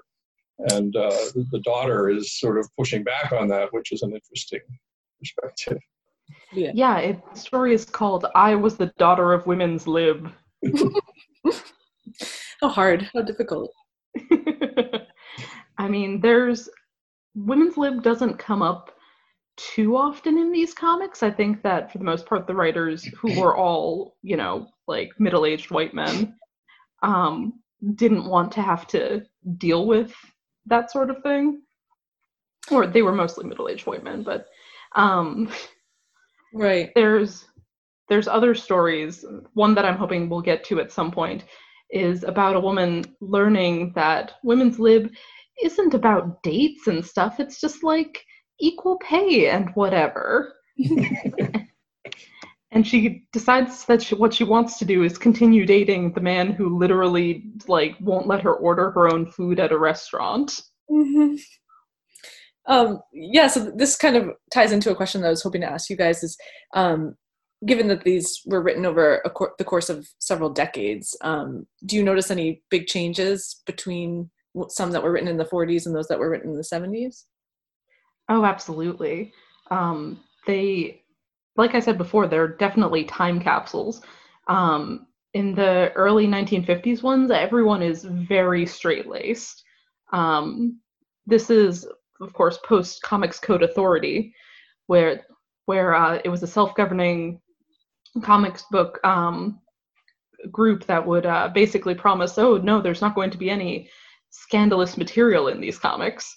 And 0.59 0.95
uh, 0.97 1.15
the 1.53 1.61
daughter 1.65 2.09
is 2.09 2.39
sort 2.41 2.59
of 2.59 2.69
pushing 2.77 3.05
back 3.05 3.31
on 3.33 3.47
that 3.49 3.73
which 3.73 3.93
is 3.93 4.03
an 4.03 4.13
interesting 4.13 4.61
perspective. 5.19 5.79
Yeah, 6.53 6.73
yeah 6.75 6.99
it, 6.99 7.21
the 7.33 7.39
story 7.39 7.73
is 7.73 7.85
called 7.85 8.27
i 8.35 8.55
was 8.55 8.77
the 8.77 8.93
daughter 8.99 9.33
of 9.33 9.47
women's 9.47 9.87
lib. 9.87 10.31
How 12.61 12.69
hard 12.69 13.09
how 13.15 13.23
difficult 13.23 13.73
I 15.79 15.89
mean, 15.89 16.21
there's 16.21 16.69
women's 17.35 17.77
lib 17.77 18.03
doesn't 18.03 18.39
come 18.39 18.63
up 18.63 18.91
too 19.57 19.97
often 19.97 20.39
in 20.39 20.53
these 20.53 20.75
comics. 20.75 21.23
I 21.23 21.31
think 21.31 21.63
that 21.63 21.91
for 21.91 21.99
the 21.99 22.05
most 22.05 22.27
part, 22.27 22.47
the 22.47 22.55
writers 22.55 23.05
who 23.05 23.41
were 23.41 23.57
all, 23.57 24.17
you 24.23 24.37
know, 24.37 24.69
like 24.87 25.11
middle 25.19 25.47
aged 25.47 25.71
white 25.71 25.95
men, 25.95 26.37
um, 27.03 27.55
didn't 27.95 28.25
want 28.25 28.53
to 28.53 28.63
have 28.63 28.87
to 28.89 29.23
deal 29.57 29.87
with 29.87 30.13
that 30.67 30.91
sort 30.91 31.11
of 31.11 31.23
thing. 31.23 31.63
Or 32.71 32.87
they 32.87 33.03
were 33.03 33.15
mostly 33.15 33.47
middle 33.47 33.69
aged 33.69 33.87
white 33.87 34.05
men, 34.05 34.23
but 34.23 34.47
um, 34.95 35.51
right. 36.53 36.91
There's 36.95 37.47
there's 38.09 38.29
other 38.29 38.55
stories. 38.55 39.25
One 39.55 39.75
that 39.75 39.85
I'm 39.85 39.97
hoping 39.97 40.29
we'll 40.29 40.41
get 40.41 40.65
to 40.65 40.81
at 40.81 40.93
some 40.93 41.11
point 41.11 41.45
is 41.91 42.25
about 42.25 42.57
a 42.57 42.61
woman 42.61 43.05
learning 43.21 43.93
that 43.95 44.33
women's 44.43 44.79
lib 44.79 45.11
isn't 45.63 45.95
about 45.95 46.43
dates 46.43 46.87
and 46.87 47.05
stuff. 47.05 47.41
It's 47.41 47.61
just 47.61 47.83
like 47.83 48.25
equal 48.61 48.99
pay 48.99 49.49
and 49.49 49.71
whatever. 49.75 50.55
and 52.71 52.87
she 52.87 53.25
decides 53.33 53.85
that 53.87 54.03
she, 54.03 54.15
what 54.15 54.35
she 54.35 54.45
wants 54.45 54.79
to 54.79 54.85
do 54.85 55.03
is 55.03 55.19
continue 55.19 55.67
dating 55.67 56.13
the 56.13 56.21
man 56.21 56.53
who 56.53 56.79
literally 56.79 57.45
like 57.67 57.97
won't 58.01 58.27
let 58.27 58.43
her 58.43 58.55
order 58.55 58.91
her 58.91 59.13
own 59.13 59.31
food 59.31 59.59
at 59.59 59.73
a 59.73 59.79
restaurant. 59.79 60.61
Mm-hmm. 60.91 61.37
Um, 62.67 63.01
yeah, 63.13 63.47
so 63.47 63.73
this 63.75 63.97
kind 63.97 64.17
of 64.17 64.31
ties 64.53 64.73
into 64.73 64.91
a 64.91 64.95
question 64.95 65.23
that 65.23 65.29
I 65.29 65.31
was 65.31 65.43
hoping 65.43 65.63
to 65.63 65.71
ask 65.71 65.89
you 65.89 65.97
guys 65.97 66.23
is, 66.23 66.37
um, 66.75 67.15
given 67.67 67.89
that 67.89 68.05
these 68.05 68.43
were 68.47 68.63
written 68.63 68.87
over 68.87 69.23
cor- 69.35 69.55
the 69.59 69.65
course 69.65 69.89
of 69.89 70.07
several 70.19 70.51
decades, 70.51 71.17
um, 71.23 71.67
do 71.87 71.97
you 71.97 72.03
notice 72.03 72.31
any 72.31 72.63
big 72.71 72.87
changes 72.87 73.63
between 73.67 74.31
some 74.69 74.91
that 74.93 75.03
were 75.03 75.13
written 75.13 75.29
in 75.29 75.37
the 75.37 75.45
40s 75.45 75.87
and 75.87 75.95
those 75.95 76.09
that 76.09 76.19
were 76.19 76.31
written 76.31 76.51
in 76.51 76.57
the 76.57 76.63
70s? 76.63 77.25
Oh, 78.29 78.45
absolutely. 78.45 79.33
Um, 79.71 80.21
they 80.47 81.03
like 81.59 81.75
I 81.75 81.81
said 81.81 81.99
before, 81.99 82.27
they're 82.29 82.57
definitely 82.57 83.05
time 83.05 83.41
capsules. 83.41 84.01
Um, 84.47 85.09
in 85.35 85.55
the 85.55 85.93
early 85.95 86.27
1950s 86.27 87.03
ones, 87.03 87.31
everyone 87.31 87.83
is 87.83 88.05
very 88.05 88.65
straight 88.65 89.09
laced. 89.09 89.63
Um, 90.13 90.81
this 91.27 91.51
is, 91.51 91.87
of 92.21 92.33
course, 92.33 92.59
post 92.65 93.03
Comics 93.03 93.41
Code 93.41 93.63
Authority, 93.63 94.33
where 94.87 95.27
where 95.67 95.95
uh, 95.95 96.19
it 96.25 96.31
was 96.31 96.43
a 96.43 96.47
self 96.47 96.75
governing 96.75 97.41
comics 98.23 98.65
book 98.71 98.99
um, 99.05 99.61
group 100.51 100.87
that 100.87 101.07
would 101.07 101.27
uh, 101.27 101.49
basically 101.49 101.95
promise, 101.95 102.39
oh 102.39 102.57
no, 102.57 102.81
there's 102.81 103.03
not 103.03 103.15
going 103.15 103.31
to 103.31 103.37
be 103.37 103.51
any 103.51 103.91
scandalous 104.31 104.97
material 104.97 105.49
in 105.49 105.61
these 105.61 105.79
comics. 105.79 106.37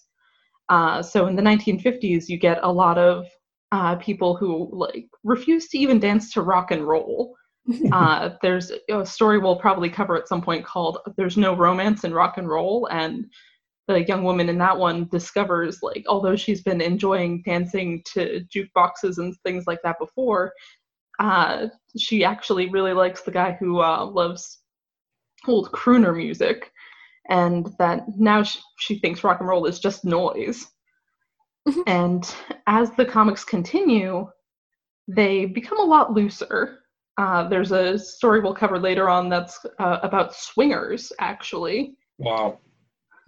Uh, 0.70 1.02
so 1.02 1.28
in 1.28 1.36
the 1.36 1.42
1950s, 1.42 2.30
you 2.30 2.38
get 2.38 2.60
a 2.64 2.72
lot 2.72 2.98
of 2.98 3.26
uh, 3.72 3.96
people 3.98 4.36
who 4.36 4.70
like 4.72 5.08
refuse 5.24 5.68
to 5.70 5.78
even 5.78 6.00
dance 6.00 6.32
to 6.34 6.42
rock 6.42 6.72
and 6.72 6.88
roll. 6.88 7.36
uh, 7.92 8.32
there's 8.42 8.72
a 8.90 9.06
story 9.06 9.38
we'll 9.38 9.56
probably 9.56 9.90
cover 9.90 10.18
at 10.18 10.28
some 10.28 10.42
point 10.42 10.66
called 10.66 10.98
"There's 11.16 11.38
No 11.38 11.56
Romance 11.56 12.04
in 12.04 12.14
Rock 12.14 12.38
and 12.38 12.50
Roll," 12.50 12.88
and 12.92 13.26
the 13.88 14.04
young 14.04 14.24
woman 14.24 14.50
in 14.50 14.58
that 14.58 14.78
one 14.78 15.08
discovers 15.10 15.80
like 15.82 16.04
although 16.08 16.36
she's 16.36 16.62
been 16.62 16.82
enjoying 16.82 17.42
dancing 17.44 18.02
to 18.14 18.46
jukeboxes 18.54 19.18
and 19.18 19.36
things 19.44 19.66
like 19.68 19.82
that 19.84 20.00
before, 20.00 20.54
uh, 21.20 21.68
she 21.98 22.24
actually 22.24 22.70
really 22.70 22.94
likes 22.94 23.22
the 23.22 23.32
guy 23.32 23.56
who 23.60 23.80
uh, 23.82 24.06
loves 24.06 24.60
old 25.48 25.72
crooner 25.72 26.16
music, 26.16 26.72
and 27.30 27.74
that 27.80 28.06
now 28.18 28.44
she, 28.44 28.60
she 28.80 29.00
thinks 29.00 29.24
rock 29.24 29.40
and 29.40 29.50
roll 29.50 29.66
is 29.66 29.80
just 29.80 30.06
noise. 30.06 30.68
Mm-hmm. 31.68 31.82
and 31.86 32.36
as 32.66 32.90
the 32.94 33.06
comics 33.06 33.44
continue, 33.44 34.28
they 35.08 35.46
become 35.46 35.80
a 35.80 35.84
lot 35.84 36.12
looser. 36.12 36.80
Uh, 37.20 37.48
there's 37.48 37.72
a 37.72 38.00
story 38.00 38.40
we'll 38.40 38.56
cover 38.56 38.80
later 38.80 39.08
on 39.10 39.30
that's 39.30 39.64
uh, 39.78 40.00
about 40.02 40.34
swingers, 40.34 41.12
actually. 41.20 41.94
Wow. 42.18 42.58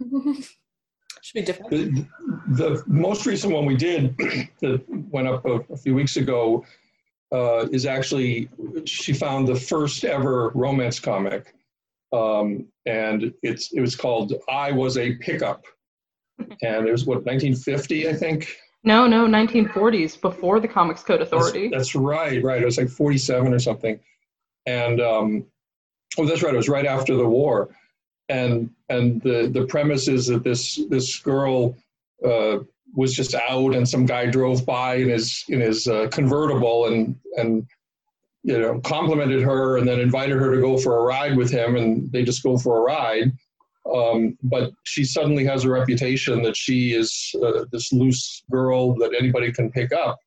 Should 0.00 1.34
be 1.34 1.42
different. 1.42 1.70
The, 1.70 2.06
the, 2.48 2.82
most 2.86 3.24
recent 3.24 3.52
one 3.52 3.66
we 3.66 3.76
did 3.76 4.16
that 4.60 4.84
went 4.88 5.28
up 5.28 5.44
a, 5.46 5.60
a 5.72 5.76
few 5.76 5.94
weeks 5.94 6.16
ago 6.16 6.64
uh, 7.32 7.66
is 7.72 7.86
actually 7.86 8.48
she 8.84 9.12
found 9.12 9.48
the 9.48 9.54
first 9.54 10.04
ever 10.04 10.50
romance 10.50 11.00
comic, 11.00 11.54
um, 12.14 12.66
and 12.86 13.34
it's 13.42 13.72
it 13.72 13.80
was 13.80 13.96
called 13.96 14.32
"I 14.48 14.70
Was 14.72 14.96
a 14.98 15.14
Pickup," 15.16 15.64
and 16.38 16.86
it 16.86 16.92
was 16.92 17.06
what 17.06 17.24
1950, 17.24 18.08
I 18.08 18.14
think. 18.14 18.56
No, 18.84 19.06
no, 19.06 19.26
1940s 19.26 20.20
before 20.20 20.60
the 20.60 20.68
Comics 20.68 21.02
Code 21.02 21.22
Authority. 21.22 21.68
That's, 21.68 21.92
that's 21.92 21.94
right, 21.94 22.42
right. 22.44 22.60
It 22.60 22.66
was 22.66 22.76
like 22.76 22.90
47 22.90 23.52
or 23.52 23.58
something, 23.58 23.98
and 24.66 25.00
um, 25.00 25.46
oh, 26.18 26.26
that's 26.26 26.42
right. 26.42 26.54
It 26.54 26.56
was 26.56 26.68
right 26.68 26.86
after 26.86 27.16
the 27.16 27.26
war, 27.26 27.74
and 28.28 28.70
and 28.88 29.20
the 29.22 29.50
the 29.52 29.66
premise 29.66 30.06
is 30.06 30.26
that 30.28 30.44
this 30.44 30.80
this 30.88 31.18
girl 31.18 31.76
uh, 32.24 32.58
was 32.94 33.14
just 33.14 33.34
out, 33.34 33.74
and 33.74 33.88
some 33.88 34.06
guy 34.06 34.26
drove 34.26 34.64
by 34.64 34.96
in 34.96 35.08
his 35.08 35.44
in 35.48 35.60
his 35.60 35.88
uh, 35.88 36.08
convertible, 36.12 36.86
and 36.86 37.16
and 37.36 37.66
you 38.44 38.58
know 38.58 38.80
complimented 38.80 39.42
her, 39.42 39.78
and 39.78 39.88
then 39.88 39.98
invited 39.98 40.36
her 40.36 40.54
to 40.54 40.60
go 40.60 40.78
for 40.78 40.98
a 40.98 41.02
ride 41.02 41.36
with 41.36 41.50
him, 41.50 41.76
and 41.76 42.10
they 42.12 42.22
just 42.22 42.42
go 42.42 42.56
for 42.56 42.78
a 42.78 42.80
ride 42.80 43.32
um, 43.92 44.38
but 44.42 44.72
she 44.84 45.04
suddenly 45.04 45.44
has 45.44 45.64
a 45.64 45.70
reputation 45.70 46.42
that 46.42 46.56
she 46.56 46.94
is 46.94 47.34
uh, 47.42 47.64
this 47.70 47.92
loose 47.92 48.42
girl 48.50 48.94
that 48.96 49.14
anybody 49.18 49.52
can 49.52 49.70
pick 49.70 49.92
up. 49.92 50.18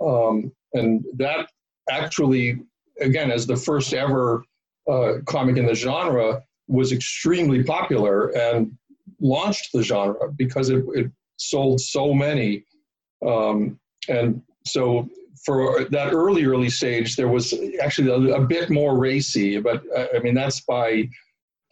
Um, 0.00 0.52
and 0.72 1.04
that 1.16 1.48
actually, 1.90 2.60
again, 3.00 3.30
as 3.30 3.46
the 3.46 3.56
first 3.56 3.92
ever 3.92 4.42
uh, 4.90 5.14
comic 5.26 5.56
in 5.56 5.66
the 5.66 5.74
genre, 5.74 6.42
was 6.68 6.90
extremely 6.90 7.62
popular 7.62 8.28
and 8.36 8.72
launched 9.20 9.72
the 9.72 9.82
genre 9.82 10.32
because 10.36 10.70
it, 10.70 10.84
it 10.94 11.10
sold 11.36 11.80
so 11.80 12.14
many. 12.14 12.64
Um, 13.24 13.78
and 14.08 14.42
so 14.64 15.08
for 15.46 15.84
that 15.84 16.12
early, 16.12 16.44
early 16.44 16.68
stage, 16.68 17.14
there 17.14 17.28
was 17.28 17.54
actually 17.80 18.10
a, 18.10 18.34
a 18.34 18.44
bit 18.44 18.68
more 18.68 18.98
racy, 18.98 19.58
but 19.60 19.82
uh, 19.96 20.06
I 20.14 20.18
mean, 20.18 20.34
that's 20.34 20.60
by 20.62 21.08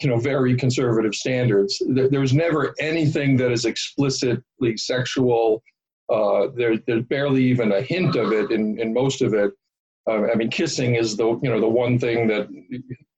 you 0.01 0.09
know 0.09 0.19
very 0.19 0.57
conservative 0.57 1.15
standards. 1.15 1.83
There's 1.89 2.33
never 2.33 2.73
anything 2.79 3.37
that 3.39 3.51
is 3.51 3.65
explicitly 3.65 4.77
sexual. 4.77 5.63
Uh, 6.09 6.49
there, 6.55 6.77
there's 6.87 7.05
barely 7.07 7.43
even 7.45 7.73
a 7.73 7.83
hint 7.83 8.15
of 8.15 8.33
it 8.33 8.51
in, 8.53 8.79
in 8.79 8.95
most 8.95 9.23
of 9.23 9.35
it. 9.35 9.51
Uh, 10.09 10.27
I 10.31 10.35
mean, 10.37 10.51
kissing 10.51 10.95
is 10.95 11.17
the 11.17 11.39
you 11.43 11.51
know 11.51 11.61
the 11.61 11.69
one 11.69 11.99
thing 11.99 12.29
that 12.29 12.49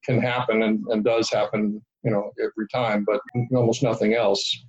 can 0.04 0.20
happen 0.20 0.62
and, 0.62 0.84
and 0.88 1.04
does 1.04 1.30
happen 1.30 1.82
you 2.02 2.10
know 2.10 2.32
every 2.40 2.68
time, 2.72 3.04
but 3.04 3.20
almost 3.54 3.82
nothing 3.82 4.14
else. 4.14 4.64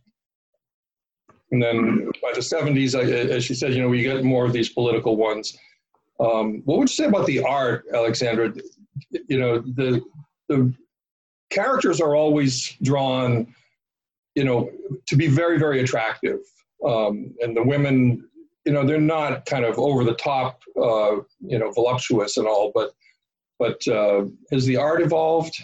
And 1.51 1.63
then 1.63 2.11
by 2.21 2.33
the 2.33 2.41
70s, 2.41 2.93
as 2.93 3.41
she 3.41 3.53
said, 3.53 3.73
you 3.73 3.81
know, 3.81 3.87
we 3.87 4.01
get 4.01 4.21
more 4.21 4.45
of 4.45 4.51
these 4.51 4.67
political 4.67 5.15
ones. 5.15 5.57
Um, 6.19 6.61
what 6.65 6.79
would 6.79 6.89
you 6.89 6.95
say 6.95 7.05
about 7.05 7.27
the 7.27 7.43
art, 7.43 7.85
Alexandra? 7.93 8.53
You 9.27 9.39
know, 9.39 9.59
the 9.59 10.01
the 10.49 10.73
characters 11.49 12.01
are 12.01 12.15
always 12.15 12.75
drawn, 12.81 13.53
you 14.35 14.43
know, 14.43 14.69
to 15.07 15.15
be 15.15 15.27
very, 15.27 15.59
very 15.59 15.81
attractive. 15.81 16.39
Um, 16.85 17.33
and 17.41 17.55
the 17.55 17.63
women, 17.63 18.27
you 18.65 18.71
know, 18.71 18.85
they're 18.85 18.99
not 18.99 19.45
kind 19.45 19.65
of 19.65 19.77
over 19.77 20.03
the 20.03 20.15
top, 20.15 20.61
uh, 20.75 21.17
you 21.39 21.59
know, 21.59 21.71
voluptuous 21.71 22.37
and 22.37 22.47
all, 22.47 22.71
but 22.73 22.91
but 23.59 23.87
uh, 23.87 24.25
has 24.51 24.65
the 24.65 24.77
art 24.77 25.01
evolved? 25.01 25.55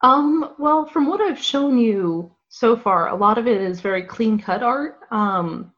Um, 0.00 0.54
well, 0.58 0.84
from 0.86 1.06
what 1.06 1.20
I've 1.20 1.38
shown 1.38 1.78
you 1.78 2.34
so 2.48 2.76
far, 2.76 3.08
a 3.08 3.16
lot 3.16 3.38
of 3.38 3.46
it 3.46 3.60
is 3.60 3.80
very 3.80 4.02
clean 4.02 4.38
cut 4.38 4.62
art. 4.62 4.98
Um, 5.10 5.72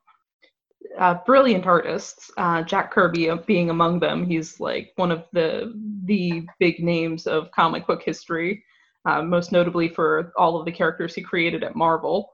uh, 0.99 1.15
brilliant 1.26 1.67
artists, 1.67 2.31
uh, 2.37 2.62
Jack 2.62 2.91
Kirby 2.93 3.31
being 3.47 3.71
among 3.71 4.00
them. 4.00 4.25
He's 4.25 4.61
like 4.61 4.93
one 4.97 5.11
of 5.11 5.25
the 5.33 5.73
the 6.05 6.47
big 6.59 6.83
names 6.83 7.26
of 7.26 7.50
comic 7.50 7.87
book 7.87 8.03
history, 8.03 8.65
uh, 9.05 9.23
most 9.23 9.53
notably 9.53 9.88
for 9.88 10.33
all 10.37 10.59
of 10.59 10.65
the 10.65 10.73
characters 10.73 11.15
he 11.15 11.23
created 11.23 11.65
at 11.65 11.76
Marvel. 11.76 12.33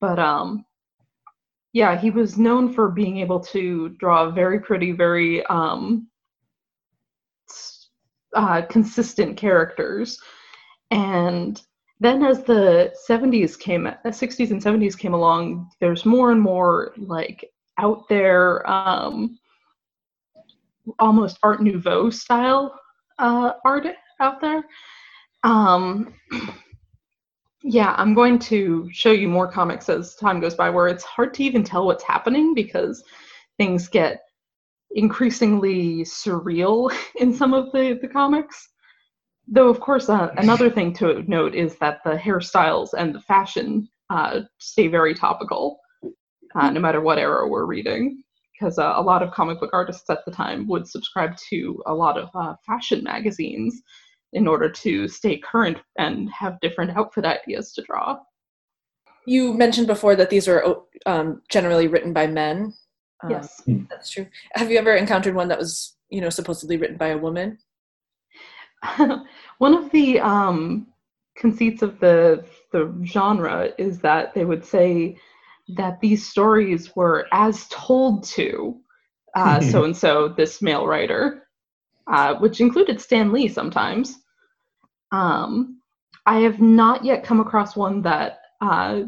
But 0.00 0.18
um, 0.18 0.64
yeah, 1.72 1.98
he 1.98 2.10
was 2.10 2.38
known 2.38 2.72
for 2.72 2.90
being 2.90 3.18
able 3.18 3.40
to 3.40 3.90
draw 3.98 4.30
very 4.30 4.60
pretty, 4.60 4.92
very 4.92 5.44
um, 5.46 6.08
uh, 8.34 8.62
consistent 8.62 9.36
characters. 9.36 10.18
And 10.90 11.60
then 12.00 12.22
as 12.22 12.44
the 12.44 12.94
70s 13.08 13.58
came, 13.58 13.84
the 13.84 14.10
60s 14.10 14.50
and 14.50 14.62
70s 14.62 14.96
came 14.98 15.14
along, 15.14 15.70
there's 15.80 16.04
more 16.04 16.30
and 16.30 16.40
more 16.40 16.92
like 16.96 17.50
out 17.78 18.08
there, 18.08 18.68
um, 18.70 19.38
almost 20.98 21.38
Art 21.42 21.62
Nouveau 21.62 22.10
style 22.10 22.78
uh, 23.18 23.52
art 23.64 23.86
out 24.20 24.40
there. 24.40 24.64
Um, 25.42 26.14
yeah, 27.62 27.94
I'm 27.96 28.14
going 28.14 28.38
to 28.40 28.88
show 28.92 29.12
you 29.12 29.28
more 29.28 29.50
comics 29.50 29.88
as 29.88 30.14
time 30.16 30.40
goes 30.40 30.54
by 30.54 30.70
where 30.70 30.88
it's 30.88 31.04
hard 31.04 31.34
to 31.34 31.44
even 31.44 31.64
tell 31.64 31.86
what's 31.86 32.04
happening 32.04 32.54
because 32.54 33.02
things 33.56 33.88
get 33.88 34.20
increasingly 34.92 36.02
surreal 36.04 36.94
in 37.20 37.34
some 37.34 37.54
of 37.54 37.72
the, 37.72 37.98
the 38.00 38.08
comics. 38.08 38.68
Though, 39.46 39.68
of 39.68 39.80
course, 39.80 40.08
uh, 40.08 40.30
another 40.38 40.70
thing 40.70 40.94
to 40.94 41.22
note 41.28 41.54
is 41.54 41.76
that 41.76 41.98
the 42.04 42.16
hairstyles 42.16 42.94
and 42.96 43.14
the 43.14 43.20
fashion 43.20 43.88
uh, 44.08 44.40
stay 44.58 44.88
very 44.88 45.14
topical 45.14 45.78
uh, 46.54 46.70
no 46.70 46.80
matter 46.80 47.00
what 47.00 47.18
era 47.18 47.48
we're 47.48 47.66
reading. 47.66 48.22
Because 48.52 48.78
uh, 48.78 48.92
a 48.96 49.02
lot 49.02 49.22
of 49.22 49.32
comic 49.32 49.58
book 49.58 49.70
artists 49.72 50.08
at 50.08 50.24
the 50.24 50.30
time 50.30 50.68
would 50.68 50.86
subscribe 50.86 51.36
to 51.50 51.82
a 51.86 51.94
lot 51.94 52.16
of 52.16 52.28
uh, 52.34 52.54
fashion 52.64 53.02
magazines 53.02 53.82
in 54.32 54.46
order 54.46 54.68
to 54.68 55.08
stay 55.08 55.38
current 55.38 55.78
and 55.98 56.30
have 56.30 56.60
different 56.60 56.96
outfit 56.96 57.24
ideas 57.24 57.72
to 57.72 57.82
draw. 57.82 58.18
You 59.26 59.54
mentioned 59.54 59.86
before 59.86 60.14
that 60.16 60.30
these 60.30 60.46
were 60.46 60.82
um, 61.06 61.42
generally 61.48 61.88
written 61.88 62.12
by 62.12 62.26
men. 62.28 62.74
Um, 63.24 63.30
yes, 63.30 63.62
that's 63.90 64.10
true. 64.10 64.26
Have 64.52 64.70
you 64.70 64.78
ever 64.78 64.94
encountered 64.94 65.34
one 65.34 65.48
that 65.48 65.58
was 65.58 65.94
you 66.14 66.20
know, 66.20 66.30
supposedly 66.30 66.76
written 66.76 66.96
by 66.96 67.08
a 67.08 67.18
woman? 67.18 67.58
One 69.58 69.74
of 69.74 69.90
the 69.90 70.20
um, 70.20 70.86
conceits 71.36 71.82
of 71.82 71.98
the 71.98 72.44
the 72.70 72.94
genre 73.04 73.70
is 73.78 73.98
that 74.00 74.32
they 74.34 74.44
would 74.44 74.64
say 74.64 75.16
that 75.68 76.00
these 76.00 76.28
stories 76.28 76.94
were 76.94 77.26
as 77.32 77.66
told 77.68 78.24
to 78.24 78.80
so 79.60 79.84
and 79.84 79.96
so, 79.96 80.28
this 80.28 80.62
male 80.62 80.86
writer, 80.86 81.48
uh, 82.06 82.34
which 82.36 82.60
included 82.60 83.00
Stan 83.00 83.32
Lee 83.32 83.48
sometimes. 83.48 84.18
Um, 85.12 85.80
I 86.26 86.40
have 86.40 86.60
not 86.60 87.04
yet 87.04 87.24
come 87.24 87.40
across 87.40 87.76
one 87.76 88.02
that 88.02 88.40
uh, 88.60 89.02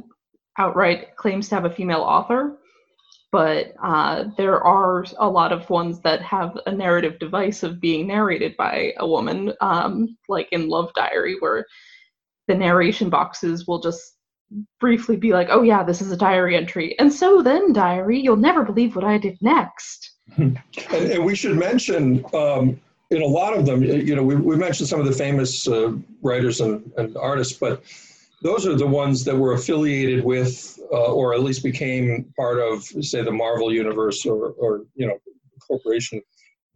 outright 0.58 1.16
claims 1.16 1.48
to 1.48 1.54
have 1.54 1.64
a 1.64 1.70
female 1.70 2.00
author, 2.00 2.58
but 3.32 3.72
uh, 3.82 4.24
there 4.36 4.62
are 4.62 5.04
a 5.18 5.28
lot 5.28 5.52
of 5.52 5.68
ones 5.70 6.00
that 6.00 6.22
have 6.22 6.58
a 6.66 6.72
narrative 6.72 7.18
device 7.18 7.62
of 7.62 7.80
being 7.80 8.06
narrated 8.06 8.56
by 8.56 8.92
a 8.98 9.06
woman, 9.06 9.52
um, 9.60 10.16
like 10.28 10.48
in 10.52 10.68
Love 10.68 10.92
Diary, 10.94 11.36
where 11.38 11.64
the 12.48 12.54
narration 12.54 13.10
boxes 13.10 13.66
will 13.66 13.80
just 13.80 14.15
briefly 14.80 15.16
be 15.16 15.32
like, 15.32 15.48
oh, 15.50 15.62
yeah, 15.62 15.82
this 15.82 16.00
is 16.00 16.12
a 16.12 16.16
diary 16.16 16.56
entry. 16.56 16.98
And 16.98 17.12
so 17.12 17.42
then, 17.42 17.72
diary, 17.72 18.20
you'll 18.20 18.36
never 18.36 18.64
believe 18.64 18.94
what 18.94 19.04
I 19.04 19.18
did 19.18 19.38
next. 19.40 20.12
and, 20.36 20.58
and, 20.92 21.24
we 21.24 21.34
should 21.34 21.56
mention 21.56 22.24
um, 22.34 22.80
in 23.10 23.22
a 23.22 23.26
lot 23.26 23.56
of 23.56 23.66
them, 23.66 23.82
you 23.82 24.14
know, 24.14 24.22
we, 24.22 24.36
we 24.36 24.56
mentioned 24.56 24.88
some 24.88 25.00
of 25.00 25.06
the 25.06 25.12
famous 25.12 25.68
uh, 25.68 25.92
writers 26.22 26.60
and, 26.60 26.90
and, 26.96 27.16
artists, 27.16 27.56
but 27.56 27.82
those 28.42 28.66
are 28.66 28.74
the 28.74 28.86
ones 28.86 29.24
that 29.24 29.36
were 29.36 29.52
affiliated 29.52 30.24
with, 30.24 30.78
uh, 30.92 31.12
or 31.12 31.32
at 31.34 31.40
least 31.40 31.62
became 31.62 32.32
part 32.36 32.58
of, 32.58 32.82
say, 32.82 33.22
the 33.22 33.30
Marvel 33.30 33.72
universe 33.72 34.26
or, 34.26 34.50
or 34.58 34.82
you 34.94 35.06
know, 35.06 35.18
corporation. 35.66 36.20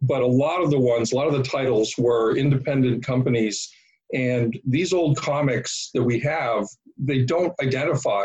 But 0.01 0.21
a 0.21 0.27
lot 0.27 0.61
of 0.61 0.71
the 0.71 0.79
ones, 0.79 1.11
a 1.11 1.15
lot 1.15 1.27
of 1.27 1.33
the 1.33 1.43
titles 1.43 1.95
were 1.97 2.35
independent 2.35 3.05
companies, 3.05 3.71
and 4.13 4.59
these 4.65 4.93
old 4.93 5.17
comics 5.17 5.91
that 5.93 6.03
we 6.03 6.19
have, 6.19 6.65
they 7.01 7.23
don't 7.23 7.53
identify 7.61 8.23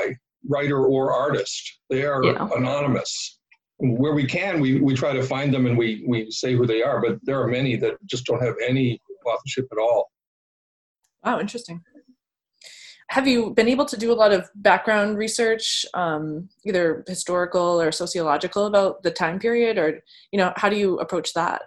writer 0.48 0.84
or 0.84 1.12
artist. 1.12 1.80
They 1.90 2.04
are 2.04 2.22
yeah. 2.22 2.48
anonymous 2.54 3.40
where 3.78 4.14
we 4.14 4.24
can, 4.26 4.60
we, 4.60 4.80
we 4.80 4.94
try 4.94 5.12
to 5.12 5.22
find 5.22 5.52
them 5.52 5.66
and 5.66 5.76
we, 5.76 6.04
we 6.06 6.30
say 6.30 6.54
who 6.54 6.66
they 6.66 6.82
are, 6.82 7.00
but 7.00 7.18
there 7.24 7.40
are 7.40 7.48
many 7.48 7.76
that 7.76 7.94
just 8.06 8.24
don't 8.24 8.42
have 8.42 8.54
any 8.66 8.98
authorship 9.26 9.66
at 9.70 9.78
all. 9.78 10.10
Wow, 11.24 11.40
interesting. 11.40 11.82
Have 13.10 13.28
you 13.28 13.50
been 13.50 13.68
able 13.68 13.84
to 13.84 13.96
do 13.96 14.12
a 14.12 14.14
lot 14.14 14.32
of 14.32 14.48
background 14.56 15.18
research, 15.18 15.84
um, 15.94 16.48
either 16.64 17.04
historical 17.06 17.80
or 17.80 17.92
sociological, 17.92 18.66
about 18.66 19.02
the 19.02 19.10
time 19.10 19.38
period, 19.38 19.78
or 19.78 20.00
you 20.32 20.38
know, 20.38 20.52
how 20.56 20.68
do 20.68 20.76
you 20.76 20.98
approach 20.98 21.32
that? 21.34 21.62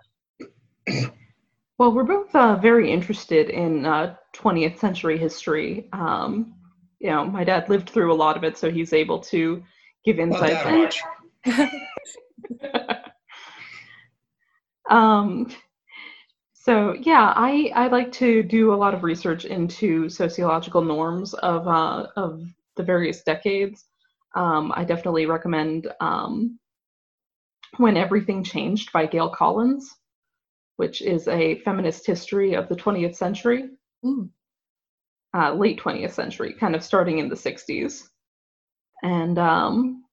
Well, 1.78 1.94
we're 1.94 2.04
both 2.04 2.36
uh, 2.36 2.58
very 2.58 2.92
interested 2.92 3.50
in 3.50 3.86
uh, 3.86 4.18
20th 4.36 4.80
century 4.80 5.18
history. 5.18 5.88
Um, 5.94 6.56
you 7.00 7.10
know, 7.10 7.26
my 7.26 7.44
dad 7.44 7.70
lived 7.70 7.90
through 7.90 8.12
a 8.12 8.16
lot 8.16 8.38
of 8.38 8.44
it, 8.44 8.58
so 8.58 8.70
he's 8.70 8.94
able 8.94 9.20
to 9.20 9.64
give 10.06 10.20
insights. 10.20 11.00
um, 14.90 15.48
so 16.54 16.94
yeah, 17.02 17.34
I, 17.36 17.72
I 17.74 17.88
like 17.88 18.12
to 18.14 18.44
do 18.44 18.74
a 18.74 18.76
lot 18.76 18.94
of 18.94 19.04
research 19.04 19.46
into 19.46 20.10
sociological 20.10 20.82
norms 20.82 21.34
of 21.36 21.68
uh, 21.68 22.08
of 22.16 22.44
the 22.76 22.84
various 22.84 23.24
decades. 23.24 23.86
Um, 24.36 24.72
I 24.76 24.84
definitely 24.84 25.26
recommend 25.26 25.88
um, 26.00 26.60
When 27.78 27.98
Everything 27.98 28.44
Changed 28.44 28.92
by 28.92 29.06
Gail 29.06 29.30
Collins, 29.30 29.90
which 30.76 31.02
is 31.02 31.28
a 31.28 31.60
feminist 31.60 32.06
history 32.06 32.54
of 32.54 32.70
the 32.70 32.76
20th 32.76 33.16
century, 33.16 33.70
mm. 34.06 34.30
Uh, 35.36 35.54
late 35.54 35.80
20th 35.80 36.12
century, 36.12 36.54
kind 36.54 36.76
of 36.76 36.84
starting 36.84 37.20
in 37.20 37.30
the 37.30 37.36
60s. 37.36 38.04
And 39.04 39.38
um, 39.38 40.04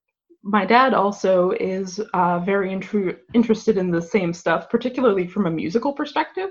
my 0.42 0.64
dad 0.64 0.94
also 0.94 1.50
is 1.52 2.00
uh, 2.14 2.38
very 2.40 2.70
intru- 2.70 3.18
interested 3.34 3.76
in 3.76 3.90
the 3.90 4.02
same 4.02 4.32
stuff, 4.32 4.70
particularly 4.70 5.26
from 5.26 5.46
a 5.46 5.50
musical 5.50 5.92
perspective. 5.92 6.50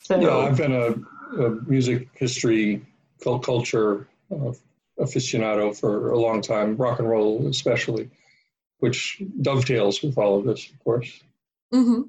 So 0.00 0.20
yeah, 0.20 0.36
I've 0.36 0.56
been 0.56 0.72
a, 0.72 1.44
a 1.44 1.50
music 1.66 2.08
history, 2.14 2.84
culture 3.22 4.08
uh, 4.32 4.52
aficionado 4.98 5.78
for 5.78 6.10
a 6.10 6.18
long 6.18 6.42
time, 6.42 6.76
rock 6.76 6.98
and 6.98 7.08
roll 7.08 7.46
especially, 7.46 8.10
which 8.78 9.22
dovetails 9.40 10.02
with 10.02 10.18
all 10.18 10.38
of 10.38 10.44
this, 10.44 10.68
of 10.70 10.82
course. 10.82 11.22
Mm-hmm. 11.72 12.02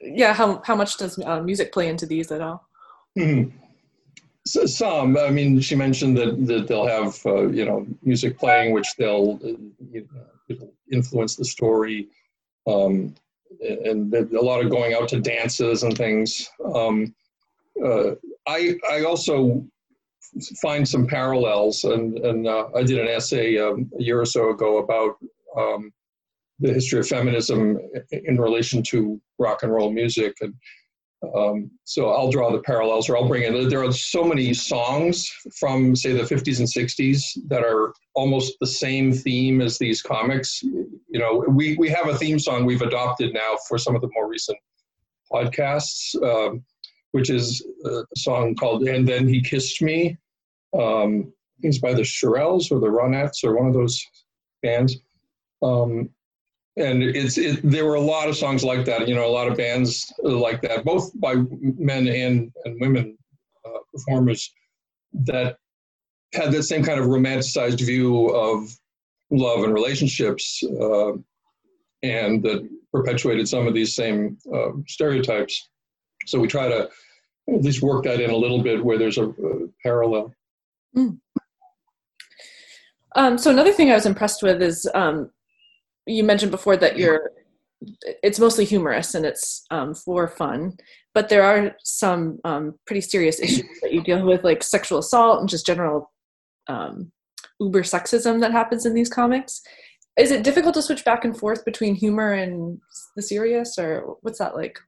Yeah, 0.00 0.34
how 0.34 0.60
how 0.64 0.74
much 0.74 0.98
does 0.98 1.18
uh, 1.24 1.40
music 1.40 1.72
play 1.72 1.88
into 1.88 2.06
these 2.06 2.32
at 2.32 2.40
all? 2.40 2.68
Mm-hmm. 3.16 3.56
So, 4.46 4.64
some. 4.64 5.16
I 5.16 5.30
mean, 5.30 5.60
she 5.60 5.74
mentioned 5.74 6.16
that, 6.18 6.46
that 6.46 6.68
they'll 6.68 6.86
have 6.86 7.24
uh, 7.26 7.48
you 7.48 7.64
know 7.64 7.86
music 8.02 8.38
playing, 8.38 8.72
which 8.72 8.94
they'll 8.96 9.40
uh, 9.44 10.06
know, 10.48 10.72
influence 10.92 11.34
the 11.34 11.44
story, 11.44 12.06
um, 12.66 13.14
and 13.60 14.14
a 14.14 14.40
lot 14.40 14.64
of 14.64 14.70
going 14.70 14.94
out 14.94 15.08
to 15.08 15.20
dances 15.20 15.82
and 15.82 15.96
things. 15.96 16.48
Um, 16.74 17.12
uh, 17.84 18.12
I 18.46 18.76
I 18.88 19.02
also 19.02 19.64
find 20.62 20.88
some 20.88 21.06
parallels, 21.08 21.82
and 21.82 22.18
and 22.18 22.46
uh, 22.46 22.68
I 22.74 22.84
did 22.84 22.98
an 22.98 23.08
essay 23.08 23.58
um, 23.58 23.90
a 23.98 24.02
year 24.02 24.20
or 24.20 24.26
so 24.26 24.50
ago 24.50 24.78
about 24.78 25.16
um, 25.56 25.92
the 26.60 26.72
history 26.72 27.00
of 27.00 27.08
feminism 27.08 27.78
in 28.12 28.40
relation 28.40 28.82
to 28.84 29.20
rock 29.38 29.64
and 29.64 29.72
roll 29.72 29.90
music, 29.90 30.36
and 30.40 30.54
um, 31.34 31.70
so 31.84 32.10
I'll 32.10 32.30
draw 32.30 32.50
the 32.50 32.60
parallels, 32.60 33.08
or 33.08 33.16
I'll 33.16 33.28
bring 33.28 33.44
in. 33.44 33.68
There 33.68 33.82
are 33.82 33.92
so 33.92 34.22
many 34.22 34.52
songs 34.52 35.30
from, 35.58 35.96
say, 35.96 36.12
the 36.12 36.22
50s 36.22 36.58
and 36.58 36.68
60s 36.68 37.22
that 37.48 37.62
are 37.62 37.94
almost 38.14 38.54
the 38.60 38.66
same 38.66 39.12
theme 39.12 39.60
as 39.60 39.78
these 39.78 40.02
comics. 40.02 40.62
You 40.62 41.18
know, 41.18 41.44
we 41.48 41.76
we 41.78 41.88
have 41.88 42.08
a 42.08 42.16
theme 42.16 42.38
song 42.38 42.64
we've 42.64 42.82
adopted 42.82 43.32
now 43.32 43.56
for 43.68 43.78
some 43.78 43.94
of 43.94 44.02
the 44.02 44.10
more 44.14 44.28
recent 44.28 44.58
podcasts, 45.32 46.14
um, 46.22 46.62
which 47.12 47.30
is 47.30 47.66
a 47.84 48.02
song 48.16 48.54
called 48.54 48.86
"And 48.86 49.08
Then 49.08 49.26
He 49.26 49.40
Kissed 49.40 49.80
Me." 49.80 50.16
Um, 50.74 51.32
I 51.58 51.62
think 51.62 51.74
it's 51.74 51.78
by 51.78 51.94
the 51.94 52.02
Shirelles 52.02 52.70
or 52.70 52.78
the 52.78 52.88
Ronettes 52.88 53.42
or 53.42 53.56
one 53.56 53.66
of 53.66 53.74
those 53.74 54.04
bands. 54.62 54.98
Um, 55.62 56.10
and 56.76 57.02
it's 57.02 57.38
it, 57.38 57.60
there 57.62 57.86
were 57.86 57.94
a 57.94 58.00
lot 58.00 58.28
of 58.28 58.36
songs 58.36 58.62
like 58.62 58.84
that 58.84 59.08
you 59.08 59.14
know 59.14 59.26
a 59.26 59.30
lot 59.30 59.48
of 59.48 59.56
bands 59.56 60.12
like 60.22 60.60
that 60.60 60.84
both 60.84 61.10
by 61.18 61.34
men 61.60 62.06
and 62.06 62.52
and 62.64 62.80
women 62.80 63.16
uh, 63.64 63.78
performers 63.92 64.52
that 65.12 65.56
had 66.34 66.52
that 66.52 66.64
same 66.64 66.84
kind 66.84 67.00
of 67.00 67.06
romanticized 67.06 67.80
view 67.80 68.28
of 68.28 68.68
love 69.30 69.64
and 69.64 69.72
relationships 69.72 70.62
uh, 70.80 71.12
and 72.02 72.42
that 72.42 72.68
perpetuated 72.92 73.48
some 73.48 73.66
of 73.66 73.74
these 73.74 73.94
same 73.94 74.36
uh, 74.54 74.68
stereotypes 74.86 75.68
so 76.26 76.38
we 76.38 76.46
try 76.46 76.68
to 76.68 76.88
at 77.48 77.62
least 77.62 77.82
work 77.82 78.04
that 78.04 78.20
in 78.20 78.30
a 78.30 78.36
little 78.36 78.62
bit 78.62 78.84
where 78.84 78.98
there's 78.98 79.18
a, 79.18 79.28
a 79.28 79.68
parallel 79.82 80.32
mm. 80.94 81.18
um, 83.14 83.38
so 83.38 83.50
another 83.50 83.72
thing 83.72 83.90
i 83.90 83.94
was 83.94 84.06
impressed 84.06 84.42
with 84.42 84.60
is 84.60 84.88
um, 84.94 85.30
you 86.06 86.24
mentioned 86.24 86.50
before 86.50 86.76
that 86.76 86.96
you're 86.96 87.30
it's 88.22 88.40
mostly 88.40 88.64
humorous 88.64 89.14
and 89.14 89.26
it's 89.26 89.64
um, 89.70 89.94
for 89.94 90.28
fun 90.28 90.76
but 91.16 91.30
there 91.30 91.42
are 91.42 91.74
some 91.82 92.38
um, 92.44 92.74
pretty 92.86 93.00
serious 93.00 93.40
issues 93.40 93.64
that 93.82 93.92
you 93.92 94.02
deal 94.02 94.24
with 94.24 94.44
like 94.44 94.62
sexual 94.62 94.98
assault 94.98 95.40
and 95.40 95.48
just 95.48 95.64
general 95.66 96.12
um, 96.68 97.10
uber 97.58 97.82
sexism 97.82 98.40
that 98.40 98.52
happens 98.52 98.84
in 98.84 98.92
these 98.92 99.08
comics. 99.08 99.62
Is 100.18 100.30
it 100.30 100.44
difficult 100.44 100.74
to 100.74 100.82
switch 100.82 101.06
back 101.06 101.24
and 101.24 101.34
forth 101.34 101.64
between 101.64 101.94
humor 101.94 102.32
and 102.32 102.78
the 103.16 103.22
serious 103.22 103.78
or 103.78 104.16
what's 104.22 104.38
that 104.38 104.54
like? 104.54 104.78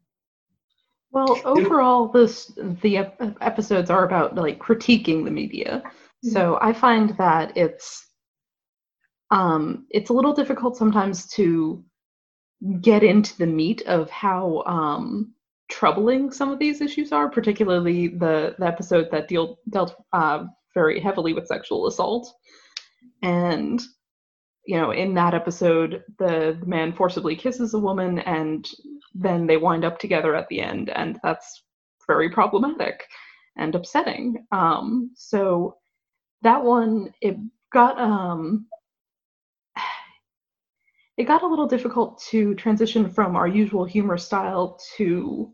Well 1.11 1.41
overall 1.47 2.09
this 2.09 2.53
the 2.83 2.99
episodes 3.41 3.89
are 3.89 4.05
about 4.05 4.35
like 4.35 4.59
critiquing 4.59 5.25
the 5.25 5.31
media. 5.31 5.83
Mm-hmm. 6.25 6.33
so 6.35 6.59
i 6.61 6.73
find 6.73 7.17
that 7.17 7.57
it's 7.57 8.08
um, 9.31 9.87
it's 9.91 10.11
a 10.11 10.15
little 10.15 10.33
difficult 10.33 10.77
sometimes 10.77 11.27
to 11.29 11.85
get 12.81 13.03
into 13.03 13.37
the 13.39 13.47
meat 13.47 13.83
of 13.83 14.11
how 14.11 14.63
um, 14.67 15.35
troubling 15.71 16.33
some 16.33 16.51
of 16.51 16.59
these 16.59 16.81
issues 16.81 17.13
are, 17.13 17.29
particularly 17.31 18.09
the, 18.09 18.55
the 18.59 18.67
episode 18.67 19.09
that 19.11 19.29
deal, 19.29 19.59
dealt 19.71 19.95
uh, 20.13 20.45
very 20.75 21.01
heavily 21.01 21.33
with 21.35 21.47
sexual 21.47 21.87
assault. 21.87 22.33
And, 23.23 23.81
you 24.67 24.77
know, 24.77 24.93
in 24.93 25.15
that 25.15 25.35
episode, 25.35 26.03
the, 26.19 26.57
the 26.59 26.67
man 26.67 26.93
forcibly 26.93 27.37
kisses 27.37 27.75
a 27.75 27.79
woman 27.79 28.21
and 28.21 28.69
then 29.15 29.47
they 29.47 29.57
wind 29.57 29.85
up 29.85 29.99
together 29.99 30.35
at 30.35 30.49
the 30.49 30.61
end. 30.61 30.91
And 30.91 31.19
that's 31.23 31.65
very 32.07 32.31
problematic 32.31 33.05
and 33.57 33.75
upsetting. 33.75 34.47
Um, 34.53 35.11
so 35.15 35.77
that 36.43 36.63
one, 36.63 37.13
it 37.21 37.37
got 37.73 37.99
um, 38.01 38.67
it 41.19 41.27
got 41.27 41.43
a 41.43 41.47
little 41.47 41.67
difficult 41.67 42.23
to 42.31 42.55
transition 42.55 43.11
from 43.11 43.35
our 43.35 43.49
usual 43.49 43.85
humor 43.85 44.17
style 44.17 44.81
to 44.97 45.53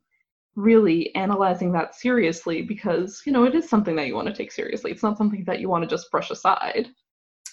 really 0.57 1.13
analyzing 1.17 1.73
that 1.73 1.97
seriously 1.97 2.63
because 2.63 3.23
you 3.27 3.33
know 3.33 3.45
it 3.45 3.55
is 3.55 3.69
something 3.69 3.97
that 3.97 4.07
you 4.07 4.15
want 4.15 4.29
to 4.29 4.35
take 4.35 4.53
seriously. 4.53 4.93
It's 4.93 5.03
not 5.03 5.19
something 5.19 5.43
that 5.47 5.61
you 5.61 5.69
want 5.69 5.83
to 5.83 5.89
just 5.89 6.11
brush 6.11 6.31
aside. 6.31 6.89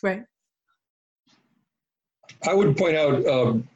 Right. 0.04 0.24
I 2.46 2.54
would 2.54 2.76
point 2.78 2.98
out 2.98 3.26
um, 3.26 3.68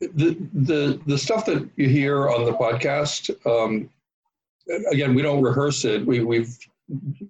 the 0.00 0.36
the 0.52 1.00
the 1.06 1.16
stuff 1.16 1.46
that 1.46 1.68
you 1.76 1.88
hear 1.88 2.28
on 2.28 2.44
the 2.44 2.52
podcast 2.52 3.30
um, 3.46 3.88
again 4.90 5.14
we 5.14 5.22
don't 5.22 5.40
rehearse 5.40 5.84
it. 5.84 6.04
We, 6.04 6.24
we've 6.24 6.58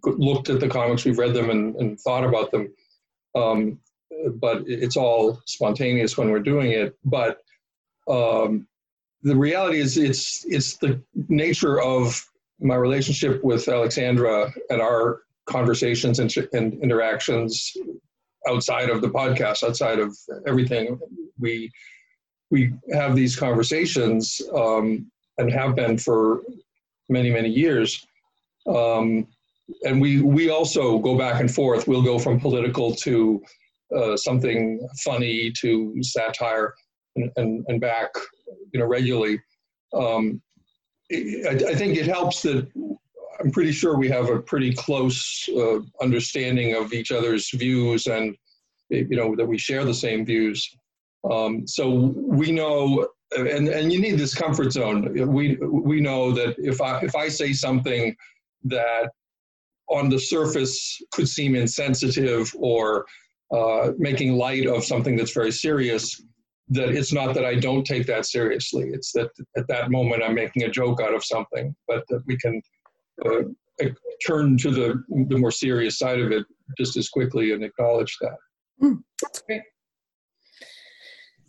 looked 0.05 0.49
at 0.49 0.61
the 0.61 0.69
comics 0.69 1.05
we've 1.05 1.19
read 1.19 1.35
them 1.35 1.51
and, 1.51 1.77
and 1.77 2.01
thought 2.01 2.25
about 2.25 2.51
them. 2.51 2.73
Um, 3.35 3.79
but 4.35 4.63
it's 4.67 4.97
all 4.97 5.41
spontaneous 5.47 6.17
when 6.17 6.31
we're 6.31 6.39
doing 6.39 6.73
it 6.73 6.97
but 7.05 7.39
um, 8.09 8.67
the 9.23 9.37
reality 9.37 9.79
is 9.79 9.97
it's 9.97 10.45
it's 10.47 10.77
the 10.79 11.01
nature 11.29 11.81
of 11.81 12.25
my 12.61 12.75
relationship 12.75 13.43
with 13.43 13.69
Alexandra 13.69 14.53
and 14.71 14.81
our 14.81 15.23
conversations 15.47 16.19
and, 16.19 16.35
and 16.53 16.75
interactions 16.83 17.77
outside 18.49 18.91
of 18.91 19.01
the 19.01 19.09
podcast, 19.09 19.63
outside 19.63 19.99
of 19.99 20.17
everything. 20.47 20.99
We 21.39 21.71
we 22.51 22.73
have 22.93 23.17
these 23.17 23.37
conversations 23.37 24.41
um, 24.55 25.11
and 25.39 25.51
have 25.53 25.75
been 25.75 25.99
for 25.99 26.43
many 27.09 27.31
many 27.31 27.49
years. 27.49 28.07
Um, 28.67 29.27
and 29.85 30.01
we 30.01 30.21
we 30.21 30.51
also 30.51 30.99
go 30.99 31.17
back 31.17 31.41
and 31.41 31.53
forth. 31.53 31.89
We'll 31.89 32.03
go 32.03 32.19
from 32.19 32.41
political 32.41 32.95
to 32.97 33.43
uh, 33.97 34.17
something 34.17 34.87
funny 35.05 35.53
to 35.61 35.95
satire 36.03 36.75
and, 37.17 37.31
and, 37.37 37.65
and 37.69 37.81
back 37.81 38.11
you 38.73 38.81
know, 38.81 38.87
regularly. 38.87 39.41
Um, 39.95 40.41
I, 41.13 41.61
I, 41.69 41.75
think 41.75 41.99
it 41.99 42.07
helps 42.07 42.43
that 42.43 42.67
I'm 43.41 43.51
pretty 43.51 43.73
sure 43.73 43.99
we 43.99 44.09
have 44.09 44.31
a 44.31 44.41
pretty 44.41 44.73
close 44.73 45.49
uh, 45.55 45.81
understanding 46.01 46.75
of 46.75 46.93
each 46.93 47.13
other's 47.13 47.51
views 47.51 48.07
and, 48.07 48.35
you 48.89 49.17
know, 49.17 49.37
that 49.37 49.47
we 49.47 49.59
share 49.59 49.85
the 49.85 49.95
same 49.95 50.25
views. 50.25 50.67
Um, 51.31 51.67
so 51.67 52.15
we 52.17 52.51
know, 52.51 53.09
and, 53.37 53.69
and 53.69 53.93
you 53.93 54.01
need 54.01 54.19
this 54.19 54.35
comfort 54.35 54.73
zone. 54.73 55.13
We, 55.31 55.57
we 55.57 56.01
know 56.01 56.33
that 56.33 56.55
if 56.59 56.81
I, 56.81 57.01
if 57.01 57.15
I 57.15 57.29
say 57.29 57.53
something 57.53 58.17
that 58.65 59.11
on 59.89 60.09
the 60.09 60.19
surface 60.19 61.01
could 61.13 61.29
seem 61.29 61.55
insensitive 61.55 62.55
or 62.59 63.05
uh, 63.53 63.93
making 63.99 64.35
light 64.35 64.67
of 64.67 64.85
something 64.85 65.17
that's 65.17 65.33
very 65.33 65.53
serious, 65.53 66.23
that 66.69 66.91
it's 66.91 67.13
not 67.13 67.35
that 67.35 67.45
I 67.45 67.57
don't 67.57 67.85
take 67.85 68.07
that 68.07 68.27
seriously. 68.27 68.91
It's 68.93 69.13
that 69.13 69.31
at 69.57 69.69
that 69.69 69.91
moment 69.91 70.23
I'm 70.23 70.35
making 70.35 70.63
a 70.63 70.71
joke 70.71 71.01
out 71.01 71.15
of 71.15 71.25
something, 71.25 71.75
but 71.87 72.05
that 72.09 72.23
we 72.27 72.37
can 72.39 72.63
uh, 73.25 73.43
turn 74.27 74.57
to 74.59 74.71
the 74.71 75.03
the 75.29 75.39
more 75.39 75.51
serious 75.51 75.99
side 75.99 76.21
of 76.21 76.33
it 76.33 76.47
just 76.79 76.97
as 76.97 77.09
quickly 77.09 77.53
and 77.53 77.63
acknowledge 77.63 78.17
that. 78.21 78.37
Mm, 78.83 79.03
that's 79.21 79.43
great. 79.43 79.63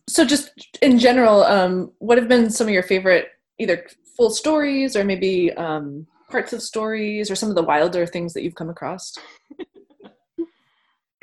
So, 0.10 0.26
just 0.26 0.52
in 0.82 1.00
general, 1.00 1.44
um, 1.44 1.92
what 2.00 2.18
have 2.18 2.28
been 2.28 2.50
some 2.50 2.68
of 2.68 2.74
your 2.74 2.84
favorite 2.84 3.28
either 3.60 3.88
full 4.18 4.30
stories 4.30 4.96
or 4.96 5.04
maybe 5.04 5.54
um, 5.54 6.06
parts 6.30 6.52
of 6.54 6.62
stories 6.62 7.32
or 7.32 7.36
some 7.36 7.50
of 7.50 7.56
the 7.56 7.64
wilder 7.64 8.06
things 8.06 8.34
that 8.34 8.44
you've 8.44 8.56
come 8.56 8.70
across? 8.70 9.14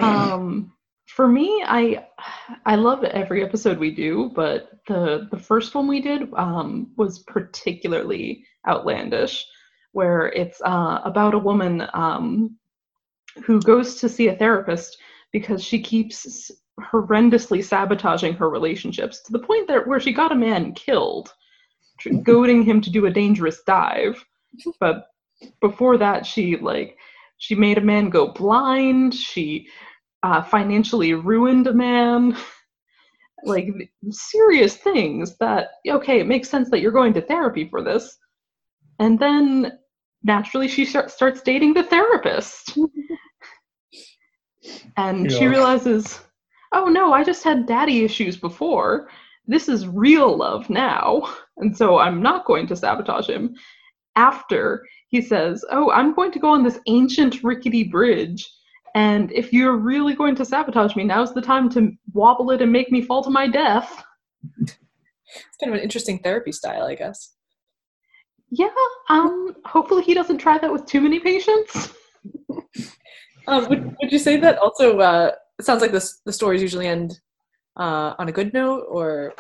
um, 0.03 0.73
for 1.07 1.29
me, 1.29 1.63
I 1.67 2.07
I 2.65 2.77
love 2.77 3.05
every 3.05 3.45
episode 3.45 3.79
we 3.79 3.91
do, 3.91 4.31
but 4.35 4.71
the 4.87 5.29
the 5.31 5.39
first 5.39 5.75
one 5.75 5.89
we 5.89 6.01
did 6.01 6.33
um, 6.35 6.93
was 6.97 7.21
particularly 7.21 8.45
outlandish, 8.67 9.47
where 9.93 10.29
it's 10.29 10.61
uh, 10.63 11.01
about 11.05 11.35
a 11.35 11.39
woman 11.39 11.87
um, 11.95 12.57
who 13.45 13.61
goes 13.61 13.97
to 13.97 14.09
see 14.09 14.29
a 14.29 14.37
therapist 14.37 14.99
because 15.33 15.63
she 15.63 15.81
keeps 15.81 16.51
horrendously 16.81 17.63
sabotaging 17.63 18.35
her 18.35 18.49
relationships 18.49 19.23
to 19.23 19.33
the 19.33 19.39
point 19.39 19.69
that 19.69 19.87
where 19.87 20.01
she 20.01 20.13
got 20.13 20.33
a 20.33 20.37
man 20.37 20.73
killed, 20.75 21.33
goading 22.23 22.63
him 22.63 22.81
to 22.81 22.91
do 22.91 23.07
a 23.07 23.11
dangerous 23.11 23.63
dive. 23.67 24.25
But 24.79 25.07
before 25.61 25.99
that, 25.99 26.27
she 26.27 26.57
like 26.57 26.97
she 27.39 27.55
made 27.55 27.79
a 27.79 27.83
man 27.83 28.11
go 28.11 28.33
blind. 28.33 29.15
She 29.15 29.69
uh, 30.23 30.43
financially 30.43 31.15
ruined 31.15 31.67
a 31.67 31.73
man. 31.73 32.37
like 33.45 33.91
serious 34.11 34.77
things 34.77 35.37
that, 35.39 35.69
okay, 35.89 36.21
it 36.21 36.27
makes 36.27 36.49
sense 36.49 36.71
that 36.71 36.81
you're 36.81 36.93
going 36.93 37.15
to 37.15 37.23
therapy 37.23 37.69
for 37.69 37.83
this. 37.83 38.19
And 38.99 39.19
then 39.19 39.79
naturally 40.23 40.69
she 40.69 40.85
start, 40.85 41.11
starts 41.11 41.41
dating 41.41 41.75
the 41.75 41.85
therapist. 41.85 42.79
and 44.97 45.31
yeah. 45.31 45.39
she 45.39 45.47
realizes, 45.47 46.21
oh 46.73 46.85
no, 46.85 47.13
I 47.13 47.25
just 47.25 47.43
had 47.43 47.67
daddy 47.67 48.05
issues 48.05 48.37
before. 48.37 49.09
This 49.47 49.69
is 49.69 49.89
real 49.89 50.37
love 50.37 50.69
now. 50.69 51.35
And 51.57 51.77
so 51.77 51.99
I'm 51.99 52.23
not 52.23 52.47
going 52.47 52.67
to 52.69 52.77
sabotage 52.77 53.29
him. 53.29 53.55
After 54.17 54.85
he 55.09 55.23
says, 55.23 55.65
oh, 55.71 55.91
I'm 55.91 56.15
going 56.15 56.31
to 56.33 56.39
go 56.39 56.51
on 56.51 56.63
this 56.63 56.79
ancient 56.87 57.43
rickety 57.43 57.85
bridge 57.85 58.49
and 58.95 59.31
if 59.33 59.53
you're 59.53 59.77
really 59.77 60.15
going 60.15 60.35
to 60.37 60.45
sabotage 60.45 60.97
me, 60.97 61.05
now's 61.05 61.33
the 61.33 61.43
time 61.43 61.69
to 61.71 61.93
wobble 62.13 62.51
it 62.51 62.63
and 62.63 62.73
make 62.73 62.91
me 62.91 63.03
fall 63.03 63.23
to 63.23 63.31
my 63.31 63.47
death. 63.47 64.03
It's 64.61 64.77
kind 65.61 65.73
of 65.73 65.75
an 65.75 65.81
interesting 65.81 66.19
therapy 66.19 66.53
style, 66.53 66.85
I 66.85 66.95
guess. 66.95 67.35
Yeah. 68.51 68.69
Um. 69.09 69.55
Hopefully, 69.65 70.03
he 70.03 70.15
doesn't 70.15 70.39
try 70.39 70.59
that 70.59 70.73
with 70.73 70.87
too 70.87 71.01
many 71.01 71.21
patients. 71.21 71.93
um. 73.47 73.69
Would 73.69 73.97
Would 74.03 74.13
you 74.13 74.19
say 74.19 74.37
that 74.39 74.59
also? 74.59 74.99
Uh, 74.99 75.33
it 75.59 75.65
sounds 75.65 75.83
like 75.83 75.93
this. 75.93 76.21
The 76.27 76.33
stories 76.33 76.63
usually 76.63 76.89
end 76.89 77.21
uh, 77.77 78.15
on 78.19 78.29
a 78.29 78.33
good 78.33 78.53
note, 78.53 78.87
or 78.89 79.35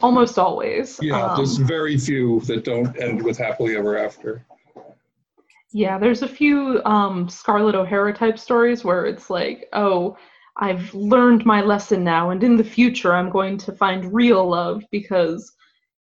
almost 0.00 0.38
always. 0.38 0.98
Yeah. 1.02 1.22
Um, 1.22 1.36
there's 1.36 1.56
very 1.56 1.98
few 1.98 2.40
that 2.40 2.64
don't 2.64 2.98
end 3.00 3.22
with 3.22 3.36
happily 3.36 3.76
ever 3.76 3.98
after. 3.98 4.46
Yeah, 5.72 5.98
there's 5.98 6.22
a 6.22 6.28
few 6.28 6.82
um, 6.84 7.28
Scarlett 7.28 7.74
O'Hara 7.74 8.14
type 8.14 8.38
stories 8.38 8.84
where 8.84 9.04
it's 9.04 9.28
like, 9.28 9.68
oh, 9.74 10.16
I've 10.56 10.92
learned 10.94 11.44
my 11.44 11.60
lesson 11.60 12.02
now, 12.02 12.30
and 12.30 12.42
in 12.42 12.56
the 12.56 12.64
future 12.64 13.14
I'm 13.14 13.30
going 13.30 13.58
to 13.58 13.72
find 13.72 14.12
real 14.12 14.48
love 14.48 14.82
because, 14.90 15.52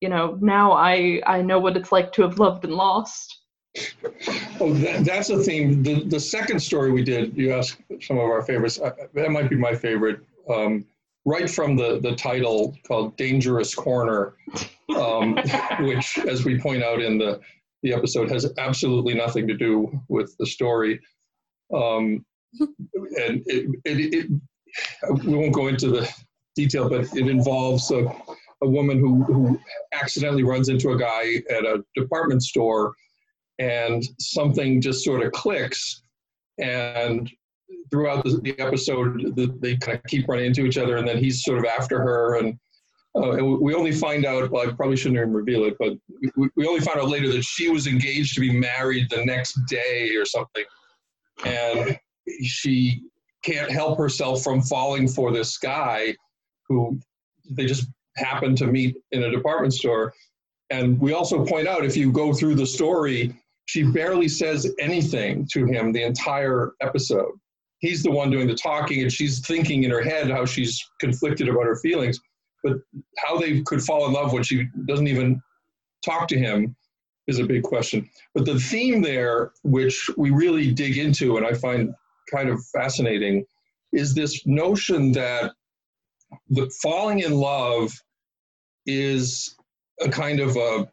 you 0.02 0.10
know, 0.10 0.38
now 0.42 0.72
I 0.72 1.22
I 1.28 1.42
know 1.42 1.60
what 1.60 1.78
it's 1.78 1.92
like 1.92 2.12
to 2.14 2.24
have 2.24 2.40
loved 2.40 2.64
and 2.64 2.74
lost. 2.74 3.42
Oh, 4.60 4.74
that, 4.74 5.06
that's 5.06 5.30
a 5.30 5.38
theme. 5.38 5.84
The 5.84 6.06
the 6.06 6.20
second 6.20 6.60
story 6.60 6.92
we 6.92 7.04
did, 7.04 7.38
you 7.38 7.54
asked 7.54 7.82
some 8.02 8.18
of 8.18 8.24
our 8.24 8.42
favorites. 8.42 8.80
Uh, 8.80 8.92
that 9.14 9.32
might 9.32 9.50
be 9.50 9.56
my 9.56 9.76
favorite. 9.76 10.22
Um, 10.50 10.86
right 11.26 11.50
from 11.50 11.76
the 11.76 12.00
the 12.00 12.16
title 12.16 12.76
called 12.88 13.16
"Dangerous 13.18 13.76
Corner," 13.76 14.34
um, 14.96 15.38
which, 15.82 16.18
as 16.20 16.46
we 16.46 16.60
point 16.60 16.84
out 16.84 17.02
in 17.02 17.20
the 17.20 17.40
the 17.84 17.94
episode 17.94 18.30
has 18.32 18.52
absolutely 18.58 19.14
nothing 19.14 19.48
to 19.48 19.56
do 19.56 19.92
with 20.10 20.36
the 20.40 20.46
story. 20.46 21.00
Um, 21.74 22.26
and 22.60 23.44
it, 23.46 23.70
it, 23.86 24.14
it, 24.14 25.24
we 25.26 25.36
won't 25.36 25.54
go 25.54 25.68
into 25.68 25.90
the 25.90 26.10
detail, 26.56 26.90
but 26.90 27.02
it 27.16 27.28
involves 27.28 27.92
a, 27.92 28.06
a 28.64 28.68
woman 28.68 29.00
who, 29.00 29.24
who 29.24 29.60
accidentally 29.94 30.44
runs 30.44 30.70
into 30.70 30.92
a 30.92 30.98
guy 30.98 31.36
at 31.50 31.64
a 31.64 31.84
department 31.96 32.44
store 32.44 32.94
and 33.60 34.04
something 34.20 34.82
just 34.82 35.04
sort 35.04 35.24
of 35.24 35.32
clicks. 35.32 36.02
And 36.60 37.30
throughout 37.92 38.24
the, 38.24 38.40
the 38.42 38.60
episode, 38.60 39.36
the, 39.36 39.56
they 39.60 39.78
kind 39.78 39.98
of 39.98 40.04
keep 40.06 40.28
running 40.28 40.46
into 40.46 40.66
each 40.66 40.78
other, 40.78 40.98
and 40.98 41.08
then 41.08 41.18
he's 41.18 41.44
sort 41.44 41.60
of 41.60 41.66
after 41.66 42.02
her. 42.02 42.38
And 42.38 42.58
uh, 43.18 43.32
and 43.32 43.60
we 43.60 43.74
only 43.74 43.92
find 43.92 44.26
out, 44.26 44.52
well, 44.52 44.68
I 44.68 44.72
probably 44.74 44.96
shouldn't 44.96 45.18
even 45.18 45.34
reveal 45.34 45.66
it, 45.66 45.76
but 45.80 45.94
we, 46.36 46.50
we 46.56 46.68
only 46.68 46.82
found 46.82 47.00
out 47.00 47.10
later 47.10 47.32
that 47.32 47.44
she 47.44 47.70
was 47.70 47.88
engaged 47.88 48.36
to 48.36 48.42
be 48.42 48.52
married 48.52 49.10
the 49.10 49.26
next 49.26 49.60
day 49.68 50.16
or 50.16 50.26
something. 50.26 50.64
And 51.44 51.98
she 52.44 53.02
can't 53.44 53.72
help 53.72 53.98
herself 53.98 54.44
from 54.44 54.62
falling 54.62 55.08
for 55.08 55.32
this 55.32 55.58
guy 55.58 56.16
who 56.68 57.00
they 57.52 57.66
just 57.66 57.88
happened 58.18 58.58
to 58.60 58.68
meet 58.68 58.96
in 59.12 59.24
a 59.24 59.32
department 59.32 59.74
store. 59.74 60.14
And 60.70 61.00
we 61.00 61.14
also 61.14 61.46
point 61.46 61.68
out 61.68 61.86
if 61.86 61.96
you 61.98 62.12
go 62.12 62.34
through 62.34 62.56
the 62.56 62.66
story, 62.68 63.34
she 63.66 63.84
barely 63.84 64.28
says 64.28 64.74
anything 64.80 65.48
to 65.54 65.66
him 65.66 65.92
the 65.92 66.04
entire 66.04 66.74
episode. 66.82 67.32
He's 67.80 68.04
the 68.04 68.12
one 68.12 68.32
doing 68.32 68.48
the 68.48 68.56
talking, 68.56 69.02
and 69.02 69.12
she's 69.12 69.46
thinking 69.46 69.84
in 69.84 69.92
her 69.92 70.02
head 70.02 70.32
how 70.32 70.46
she's 70.46 70.84
conflicted 71.00 71.48
about 71.48 71.66
her 71.66 71.76
feelings 71.76 72.20
but 72.64 72.78
how 73.18 73.38
they 73.38 73.62
could 73.62 73.82
fall 73.82 74.08
in 74.08 74.14
love 74.14 74.34
when 74.34 74.44
she 74.44 74.68
doesn't 74.86 75.08
even 75.08 75.42
talk 76.04 76.28
to 76.30 76.38
him 76.38 76.76
is 77.28 77.40
a 77.40 77.46
big 77.46 77.64
question. 77.64 78.10
But 78.34 78.46
the 78.46 78.60
theme 78.60 79.02
there, 79.02 79.52
which 79.64 80.10
we 80.18 80.32
really 80.32 80.72
dig 80.72 80.98
into 80.98 81.38
and 81.38 81.46
I 81.46 81.54
find 81.54 81.94
kind 82.32 82.50
of 82.50 82.64
fascinating, 82.68 83.46
is 83.92 84.14
this 84.14 84.46
notion 84.46 85.12
that 85.14 85.54
the 86.50 86.70
falling 86.82 87.20
in 87.20 87.34
love 87.34 87.94
is 88.86 89.56
a 90.02 90.10
kind 90.10 90.40
of 90.40 90.56
a 90.56 90.90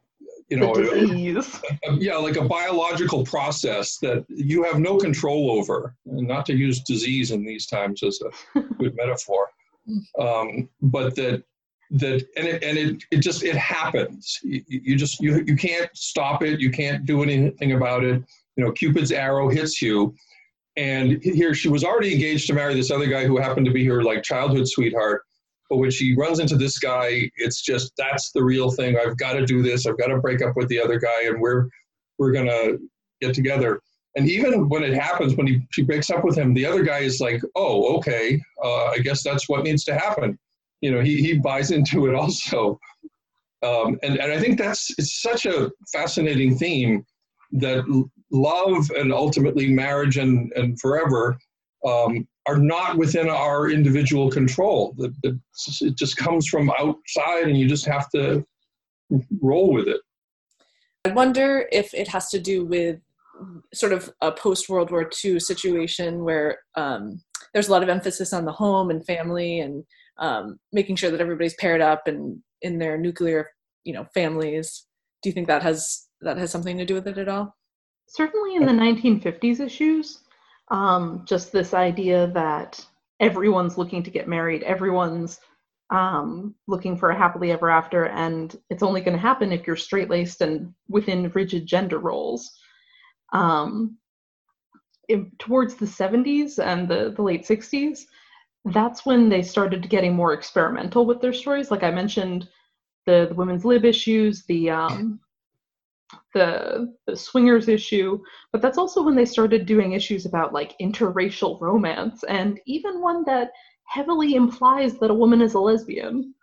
you 0.51 0.59
know, 0.59 0.75
a, 0.77 1.91
a, 1.91 1.97
yeah, 1.97 2.17
like 2.17 2.37
a 2.37 2.45
biological 2.45 3.25
process 3.25 3.97
that 3.99 4.25
you 4.29 4.63
have 4.63 4.79
no 4.79 4.99
control 4.99 5.51
over. 5.51 5.97
And 6.07 6.29
not 6.29 6.45
to 6.47 6.55
use 6.55 6.81
disease 6.81 7.31
in 7.31 7.45
these 7.45 7.67
times 7.67 8.03
as 8.03 8.21
a 8.55 8.61
good 8.79 8.95
metaphor, 8.95 9.49
um, 10.19 10.69
but 10.83 11.17
that 11.17 11.43
that 11.91 12.25
and 12.37 12.47
it 12.47 12.63
and 12.63 12.79
it, 12.79 13.05
it 13.11 13.19
just 13.19 13.43
it 13.43 13.57
happens. 13.57 14.39
You, 14.43 14.63
you 14.69 14.97
just 14.97 15.21
you 15.21 15.45
you 15.47 15.57
can't 15.57 15.91
stop 15.95 16.43
it. 16.43 16.61
You 16.61 16.71
can't 16.71 17.05
do 17.07 17.23
anything 17.23 17.73
about 17.73 18.05
it. 18.05 18.23
You 18.57 18.65
know, 18.65 18.73
Cupid's 18.73 19.13
arrow 19.13 19.49
hits 19.49 19.83
you, 19.83 20.15
and 20.77 21.23
here 21.23 21.55
she 21.55 21.69
was 21.69 21.85
already 21.85 22.13
engaged 22.13 22.47
to 22.49 22.55
marry 22.55 22.75
this 22.75 22.91
other 22.91 23.07
guy 23.07 23.27
who 23.27 23.39
happened 23.39 23.67
to 23.67 23.73
be 23.73 23.85
her 23.87 24.03
like 24.03 24.23
childhood 24.23 24.69
sweetheart 24.69 25.23
but 25.71 25.79
when 25.79 25.91
she 25.91 26.15
runs 26.15 26.39
into 26.39 26.57
this 26.57 26.79
guy, 26.79 27.31
it's 27.37 27.63
just 27.63 27.93
that's 27.97 28.31
the 28.33 28.43
real 28.43 28.71
thing. 28.71 28.97
I've 28.97 29.17
got 29.17 29.33
to 29.35 29.47
do 29.47 29.63
this. 29.63 29.87
I've 29.87 29.99
got 29.99 30.07
to 30.07 30.19
break 30.19 30.43
up 30.43 30.57
with 30.57 30.69
the 30.69 30.81
other 30.81 30.99
guy, 30.99 31.25
and 31.25 31.41
we're 31.41 31.69
we're 32.19 32.33
gonna 32.33 32.79
get 33.21 33.35
together. 33.35 33.81
And 34.17 34.29
even 34.29 34.69
when 34.69 34.85
it 34.85 34.95
happens, 34.95 35.35
when 35.35 35.49
he, 35.49 35.67
she 35.71 35.83
breaks 35.83 36.11
up 36.11 36.25
with 36.25 36.39
him, 36.39 36.55
the 36.55 36.65
other 36.65 36.83
guy 36.83 37.01
is 37.01 37.21
like, 37.21 37.43
"Oh, 37.57 37.97
okay. 37.97 38.41
Uh, 38.63 38.87
I 38.87 38.99
guess 38.99 39.23
that's 39.23 39.49
what 39.49 39.65
needs 39.65 39.85
to 39.85 39.95
happen." 39.95 40.39
You 40.85 40.93
know, 40.93 41.01
he 41.01 41.23
he 41.23 41.39
buys 41.39 41.71
into 41.71 42.09
it 42.09 42.15
also. 42.15 42.79
Um, 43.63 43.99
and 44.03 44.19
and 44.19 44.31
I 44.31 44.39
think 44.39 44.59
that's 44.59 44.91
it's 44.99 45.23
such 45.23 45.47
a 45.47 45.71
fascinating 45.91 46.59
theme 46.59 47.07
that 47.53 47.85
love 48.31 48.91
and 48.91 49.11
ultimately 49.11 49.73
marriage 49.73 50.19
and 50.19 50.53
and 50.57 50.79
forever 50.79 51.39
um, 51.87 52.29
are 52.47 52.59
not 52.59 52.99
within 52.99 53.31
our 53.31 53.71
individual 53.71 54.31
control. 54.31 54.95
It 55.23 55.97
just 55.97 56.19
comes 56.19 56.47
from 56.47 56.71
outside, 56.79 57.49
and 57.49 57.57
you 57.57 57.67
just 57.67 57.87
have 57.87 58.11
to 58.11 58.45
roll 59.41 59.73
with 59.73 59.89
it. 59.89 60.03
I 61.07 61.13
wonder 61.13 61.67
if 61.73 61.95
it 61.95 62.09
has 62.09 62.29
to 62.29 62.39
do 62.39 62.67
with 62.67 63.01
sort 63.73 63.95
of 63.95 64.13
a 64.21 64.33
post 64.33 64.69
World 64.69 64.91
War 64.91 65.11
II 65.25 65.41
situation 65.41 66.25
where 66.25 66.59
um, 66.75 67.23
there's 67.55 67.69
a 67.69 67.73
lot 67.73 67.83
of 67.83 67.89
emphasis 67.89 68.35
on 68.35 68.45
the 68.45 68.53
home 68.53 68.91
and 68.91 69.07
family 69.07 69.61
and 69.61 69.85
um, 70.19 70.59
making 70.73 70.97
sure 70.97 71.11
that 71.11 71.21
everybody's 71.21 71.55
paired 71.55 71.81
up 71.81 72.07
and 72.07 72.41
in 72.63 72.79
their 72.79 72.97
nuclear, 72.97 73.51
you 73.85 73.93
know, 73.93 74.07
families. 74.15 74.87
Do 75.23 75.29
you 75.29 75.33
think 75.33 75.47
that 75.49 75.63
has 75.63 76.07
that 76.21 76.39
has 76.39 76.51
something 76.51 76.79
to 76.79 76.85
do 76.85 76.95
with 76.95 77.07
it 77.07 77.19
at 77.19 77.29
all? 77.29 77.55
Certainly, 78.09 78.57
in 78.57 78.67
the 78.67 78.73
1950s 78.73 79.61
issues, 79.61 80.21
um, 80.71 81.25
just 81.27 81.53
this 81.53 81.75
idea 81.75 82.29
that 82.29 82.85
everyone's 83.21 83.79
looking 83.79 84.03
to 84.03 84.11
get 84.11 84.29
married, 84.29 84.63
everyone's 84.63 85.41
um, 85.91 86.55
looking 86.67 86.97
for 86.97 87.11
a 87.11 87.19
happily 87.19 87.51
ever 87.53 87.71
after, 87.71 88.07
and 88.07 88.57
it's 88.71 88.83
only 88.83 89.01
going 89.01 89.17
to 89.17 89.21
happen 89.21 89.53
if 89.53 89.67
you're 89.67 89.77
straight 89.77 90.11
laced 90.11 90.41
and 90.41 90.73
within 90.89 91.31
rigid 91.35 91.67
gender 91.67 91.99
roles. 91.99 92.53
Um, 93.33 93.99
towards 95.39 95.75
the 95.75 95.87
70s 95.87 96.59
and 96.59 96.89
the, 96.89 97.13
the 97.15 97.23
late 97.23 97.45
60s, 97.45 98.01
that's 98.67 99.05
when 99.05 99.29
they 99.29 99.43
started 99.43 99.89
getting 99.89 100.15
more 100.15 100.33
experimental 100.33 101.05
with 101.05 101.21
their 101.21 101.33
stories. 101.33 101.71
Like 101.71 101.83
I 101.83 101.91
mentioned, 101.91 102.49
the, 103.07 103.27
the 103.29 103.35
women's 103.35 103.65
lib 103.65 103.85
issues, 103.85 104.45
the 104.47 104.71
um, 104.71 105.21
the, 106.33 106.95
the 107.07 107.17
swingers 107.17 107.69
issue, 107.69 108.21
but 108.53 108.63
that's 108.63 108.79
also 108.79 109.03
when 109.03 109.15
they 109.15 109.25
started 109.25 109.67
doing 109.67 109.93
issues 109.93 110.27
about 110.27 110.53
like 110.53 110.79
interracial 110.81 111.61
romance 111.61 112.25
and 112.25 112.61
even 112.67 113.01
one 113.01 113.25
that 113.25 113.51
heavily 113.85 114.35
implies 114.35 114.99
that 114.99 115.11
a 115.11 115.15
woman 115.15 115.41
is 115.41 115.55
a 115.55 115.61
lesbian, 115.61 116.35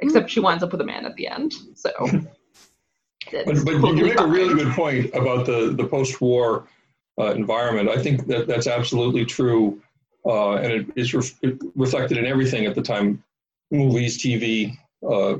except 0.00 0.30
she 0.30 0.40
winds 0.40 0.62
up 0.62 0.72
with 0.72 0.80
a 0.80 0.84
man 0.84 1.04
at 1.04 1.14
the 1.16 1.26
end. 1.26 1.52
So. 1.74 1.90
but, 3.32 3.64
but 3.64 3.96
you 3.96 4.04
make 4.04 4.20
a 4.20 4.26
really 4.26 4.54
good 4.54 4.72
point 4.72 5.14
about 5.14 5.46
the, 5.46 5.74
the 5.76 5.86
post-war 5.86 6.68
uh, 7.18 7.32
environment. 7.32 7.88
I 7.88 8.02
think 8.02 8.26
that 8.26 8.46
that's 8.46 8.66
absolutely 8.66 9.24
true, 9.24 9.82
uh, 10.26 10.56
and 10.56 10.72
it 10.72 10.86
is 10.96 11.14
re- 11.14 11.58
reflected 11.74 12.18
in 12.18 12.26
everything 12.26 12.66
at 12.66 12.74
the 12.74 12.82
time: 12.82 13.22
movies, 13.70 14.22
TV, 14.22 14.76
uh, 15.08 15.36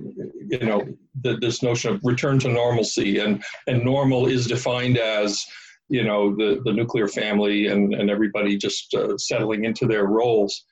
you 0.49 0.61
know, 0.61 0.87
the, 1.23 1.37
this 1.39 1.63
notion 1.63 1.95
of 1.95 2.01
return 2.05 2.39
to 2.41 2.49
normalcy, 2.49 3.19
and 3.19 3.43
and 3.67 3.85
normal 3.85 4.27
is 4.27 4.47
defined 4.47 4.99
as 4.99 5.45
you 5.89 6.05
know 6.05 6.35
the 6.35 6.61
the 6.65 6.73
nuclear 6.73 7.09
family 7.09 7.69
and 7.69 7.95
and 7.95 8.11
everybody 8.11 8.57
just 8.57 8.95
uh, 8.95 9.17
settling 9.19 9.65
into 9.65 9.87
their 9.87 10.07
roles. 10.07 10.65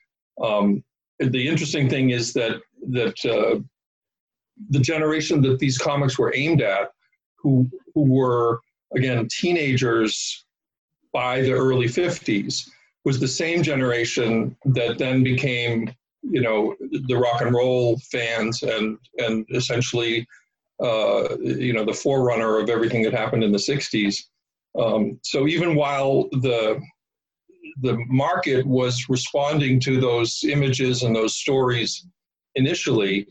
Um, 0.42 0.84
the 1.18 1.46
interesting 1.48 1.88
thing 1.88 2.10
is 2.10 2.32
that 2.34 2.60
that 2.90 3.24
uh, 3.24 3.60
the 4.70 4.80
generation 4.80 5.40
that 5.42 5.58
these 5.58 5.78
comics 5.78 6.18
were 6.18 6.34
aimed 6.34 6.62
at, 6.62 6.90
who 7.38 7.68
who 7.94 8.02
were 8.02 8.60
again 8.94 9.26
teenagers 9.30 10.44
by 11.12 11.40
the 11.40 11.52
early 11.52 11.86
50s, 11.86 12.68
was 13.04 13.20
the 13.20 13.28
same 13.28 13.62
generation 13.62 14.56
that 14.64 14.98
then 14.98 15.22
became 15.22 15.92
you 16.22 16.40
know 16.40 16.74
the 17.06 17.16
rock 17.16 17.42
and 17.42 17.54
roll 17.54 17.98
fans 18.10 18.62
and 18.62 18.98
and 19.18 19.46
essentially 19.54 20.26
uh, 20.82 21.36
you 21.38 21.72
know 21.72 21.84
the 21.84 21.92
forerunner 21.92 22.58
of 22.58 22.68
everything 22.68 23.02
that 23.02 23.12
happened 23.12 23.44
in 23.44 23.52
the 23.52 23.58
60s 23.58 24.16
um, 24.78 25.18
so 25.22 25.46
even 25.46 25.74
while 25.74 26.28
the 26.40 26.80
the 27.82 27.96
market 28.08 28.66
was 28.66 29.06
responding 29.08 29.80
to 29.80 30.00
those 30.00 30.44
images 30.44 31.02
and 31.02 31.14
those 31.14 31.36
stories 31.36 32.06
initially 32.54 33.26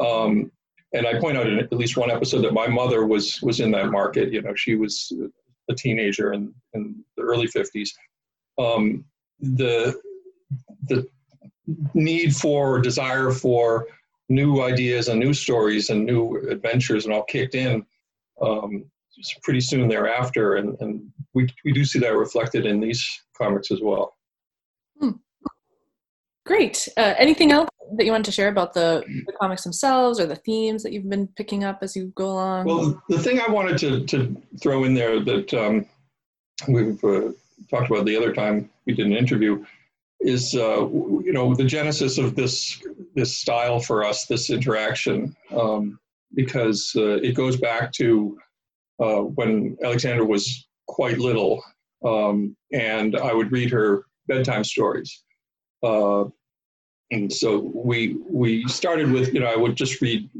um, 0.00 0.50
and 0.94 1.06
i 1.06 1.18
point 1.20 1.36
out 1.36 1.46
in 1.46 1.58
at 1.58 1.72
least 1.72 1.96
one 1.96 2.10
episode 2.10 2.42
that 2.42 2.52
my 2.52 2.66
mother 2.66 3.06
was 3.06 3.40
was 3.42 3.60
in 3.60 3.70
that 3.70 3.90
market 3.90 4.32
you 4.32 4.42
know 4.42 4.54
she 4.54 4.74
was 4.74 5.12
a 5.70 5.74
teenager 5.74 6.32
in, 6.32 6.52
in 6.74 7.04
the 7.16 7.22
early 7.22 7.46
50s 7.46 7.90
um, 8.58 9.04
the 9.42 10.00
the 10.84 11.06
need 11.94 12.34
for 12.34 12.80
desire 12.80 13.30
for 13.30 13.86
new 14.28 14.62
ideas 14.62 15.08
and 15.08 15.20
new 15.20 15.34
stories 15.34 15.90
and 15.90 16.04
new 16.04 16.36
adventures 16.48 17.04
and 17.04 17.14
all 17.14 17.24
kicked 17.24 17.54
in 17.54 17.84
um, 18.40 18.84
pretty 19.42 19.60
soon 19.60 19.88
thereafter. 19.88 20.56
And, 20.56 20.76
and 20.80 21.02
we, 21.34 21.48
we 21.64 21.72
do 21.72 21.84
see 21.84 21.98
that 22.00 22.16
reflected 22.16 22.66
in 22.66 22.80
these 22.80 23.06
comics 23.36 23.70
as 23.70 23.80
well. 23.82 24.16
Hmm. 24.98 25.10
great. 26.46 26.88
Uh, 26.96 27.14
anything 27.18 27.52
else 27.52 27.68
that 27.96 28.04
you 28.06 28.12
want 28.12 28.24
to 28.24 28.32
share 28.32 28.48
about 28.48 28.72
the, 28.72 29.04
the, 29.26 29.32
comics 29.32 29.64
themselves 29.64 30.18
or 30.18 30.26
the 30.26 30.36
themes 30.36 30.82
that 30.82 30.92
you've 30.92 31.08
been 31.08 31.28
picking 31.36 31.62
up 31.62 31.80
as 31.82 31.94
you 31.94 32.12
go 32.14 32.30
along? 32.30 32.66
Well 32.66 33.02
the 33.08 33.18
thing 33.18 33.40
i 33.40 33.50
wanted 33.50 33.76
to, 33.78 34.04
to 34.06 34.42
throw 34.62 34.84
in 34.84 34.94
there 34.94 35.20
that 35.20 35.52
um, 35.52 35.86
we've 36.68 37.02
uh, 37.04 37.32
talked 37.70 37.90
about 37.90 38.06
the 38.06 38.16
other 38.16 38.32
time 38.32 38.70
we 38.86 38.94
did 38.94 39.06
an 39.06 39.12
interview 39.12 39.64
is 40.20 40.54
uh, 40.54 40.86
you 40.88 41.32
know 41.32 41.54
the 41.54 41.64
genesis 41.64 42.18
of 42.18 42.34
this 42.34 42.82
this 43.14 43.36
style 43.36 43.80
for 43.80 44.04
us, 44.04 44.26
this 44.26 44.50
interaction, 44.50 45.36
um, 45.54 45.98
because 46.34 46.92
uh, 46.96 47.16
it 47.16 47.34
goes 47.34 47.56
back 47.56 47.92
to 47.92 48.38
uh, 49.00 49.20
when 49.20 49.76
Alexandra 49.82 50.24
was 50.24 50.66
quite 50.86 51.18
little, 51.18 51.62
um, 52.04 52.56
and 52.72 53.16
I 53.16 53.32
would 53.32 53.52
read 53.52 53.70
her 53.70 54.06
bedtime 54.28 54.64
stories. 54.64 55.22
Uh, 55.82 56.24
and 57.10 57.30
so 57.30 57.70
we 57.74 58.16
we 58.28 58.66
started 58.68 59.10
with 59.10 59.34
you 59.34 59.40
know 59.40 59.46
I 59.46 59.56
would 59.56 59.76
just 59.76 60.00
read 60.00 60.30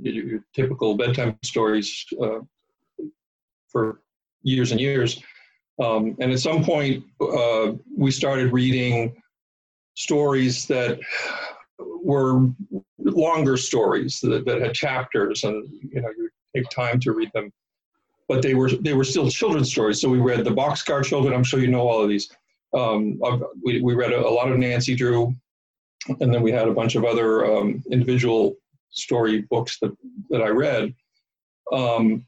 typical 0.54 0.96
bedtime 0.96 1.36
stories 1.42 2.06
uh, 2.22 2.40
for 3.68 4.00
years 4.42 4.72
and 4.72 4.80
years, 4.80 5.22
um, 5.80 6.16
and 6.20 6.32
at 6.32 6.40
some 6.40 6.64
point 6.64 7.04
uh, 7.20 7.72
we 7.96 8.10
started 8.10 8.52
reading 8.52 9.14
stories 9.94 10.66
that 10.66 10.98
were 11.78 12.48
longer 12.98 13.56
stories 13.56 14.20
that, 14.20 14.44
that 14.44 14.60
had 14.60 14.74
chapters 14.74 15.44
and 15.44 15.68
you 15.92 16.00
know 16.00 16.08
you 16.16 16.28
take 16.54 16.68
time 16.70 17.00
to 17.00 17.12
read 17.12 17.30
them. 17.34 17.52
But 18.28 18.42
they 18.42 18.54
were 18.54 18.70
they 18.70 18.94
were 18.94 19.04
still 19.04 19.28
children's 19.30 19.70
stories. 19.70 20.00
So 20.00 20.08
we 20.08 20.18
read 20.18 20.44
the 20.44 20.50
boxcar 20.50 21.04
children. 21.04 21.34
I'm 21.34 21.44
sure 21.44 21.60
you 21.60 21.68
know 21.68 21.88
all 21.88 22.02
of 22.02 22.08
these. 22.08 22.30
Um, 22.74 23.20
we, 23.62 23.82
we 23.82 23.94
read 23.94 24.12
a, 24.12 24.26
a, 24.26 24.30
lot 24.30 24.50
of 24.50 24.56
nancy 24.56 24.94
drew. 24.94 25.34
And 26.20 26.32
then 26.32 26.40
we 26.40 26.50
had 26.50 26.68
a 26.68 26.72
bunch 26.72 26.94
of 26.94 27.04
other 27.04 27.44
um, 27.44 27.82
individual 27.90 28.56
story 28.90 29.42
books 29.42 29.78
that, 29.80 29.94
that 30.30 30.40
i 30.40 30.48
read. 30.48 30.94
Um, 31.70 32.24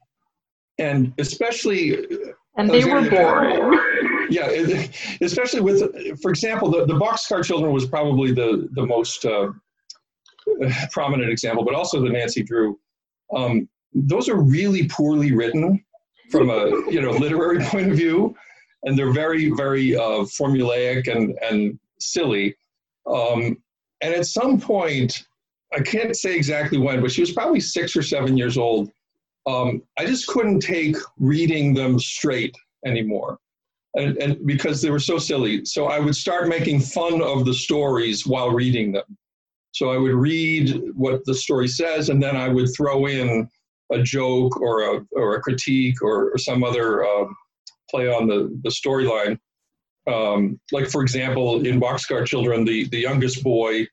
and 0.79 1.15
especially 1.19 2.07
and 2.57 2.71
they 2.71 2.85
were 2.85 3.09
boring 3.09 3.81
yeah, 4.31 4.49
especially 5.21 5.61
with, 5.61 6.21
for 6.21 6.31
example, 6.31 6.71
the, 6.71 6.87
the 6.87 6.95
Boxcar 6.95 7.45
Children 7.45 7.73
was 7.73 7.87
probably 7.87 8.33
the, 8.33 8.69
the 8.73 8.85
most 8.85 9.25
uh, 9.25 9.49
prominent 10.91 11.31
example, 11.31 11.65
but 11.65 11.75
also 11.75 12.01
the 12.01 12.09
Nancy 12.09 12.43
Drew. 12.43 12.79
Um, 13.35 13.69
those 13.93 14.29
are 14.29 14.37
really 14.37 14.89
poorly 14.89 15.33
written 15.33 15.83
from 16.31 16.51
a 16.51 16.67
you 16.91 17.01
know 17.01 17.11
literary 17.11 17.63
point 17.65 17.91
of 17.91 17.97
view, 17.97 18.35
and 18.83 18.99
they're 18.99 19.13
very 19.13 19.51
very 19.51 19.97
uh, 19.97 20.25
formulaic 20.25 21.09
and 21.09 21.39
and 21.43 21.79
silly. 22.01 22.57
Um, 23.07 23.57
and 24.01 24.15
at 24.15 24.27
some 24.27 24.61
point, 24.61 25.25
I 25.73 25.81
can't 25.81 26.17
say 26.17 26.35
exactly 26.35 26.79
when, 26.79 27.01
but 27.01 27.13
she 27.13 27.21
was 27.21 27.33
probably 27.33 27.61
six 27.61 27.97
or 27.97 28.03
seven 28.03 28.37
years 28.37 28.59
old. 28.59 28.91
Um, 29.47 29.83
I 29.99 30.07
just 30.07 30.27
couldn't 30.27 30.61
take 30.61 30.97
reading 31.19 31.75
them 31.75 31.99
straight 31.99 32.57
anymore. 32.87 33.39
And, 33.97 34.17
and 34.19 34.47
because 34.47 34.83
they 34.83 34.91
were 34.91 34.99
so 34.99 35.19
silly. 35.19 35.65
So 35.65 35.87
I 35.87 36.01
would 36.01 36.17
start 36.17 36.49
making 36.49 36.81
fun 36.81 37.23
of 37.23 37.45
the 37.45 37.55
stories 37.55 38.27
while 38.27 38.51
reading 38.51 38.91
them. 38.93 39.05
So 39.73 39.91
I 39.91 39.99
would 39.99 40.15
read 40.15 40.83
what 40.95 41.25
the 41.25 41.35
story 41.35 41.69
says, 41.69 42.09
and 42.09 42.23
then 42.23 42.37
I 42.37 42.49
would 42.49 42.69
throw 42.77 43.07
in 43.07 43.49
a 43.93 44.03
joke 44.03 44.61
or 44.61 44.83
a, 44.83 45.07
or 45.13 45.37
a 45.37 45.41
critique 45.41 46.03
or, 46.03 46.31
or 46.31 46.39
some 46.39 46.65
other 46.65 47.05
um, 47.05 47.37
play 47.91 48.09
on 48.09 48.27
the, 48.27 48.59
the 48.63 48.71
storyline. 48.71 49.39
Um, 50.07 50.61
like, 50.73 50.89
for 50.89 51.03
example, 51.03 51.65
in 51.65 51.81
Boxcar 51.81 52.27
Children, 52.27 52.65
the, 52.65 52.89
the 52.89 52.99
youngest 52.99 53.43
boy, 53.43 53.87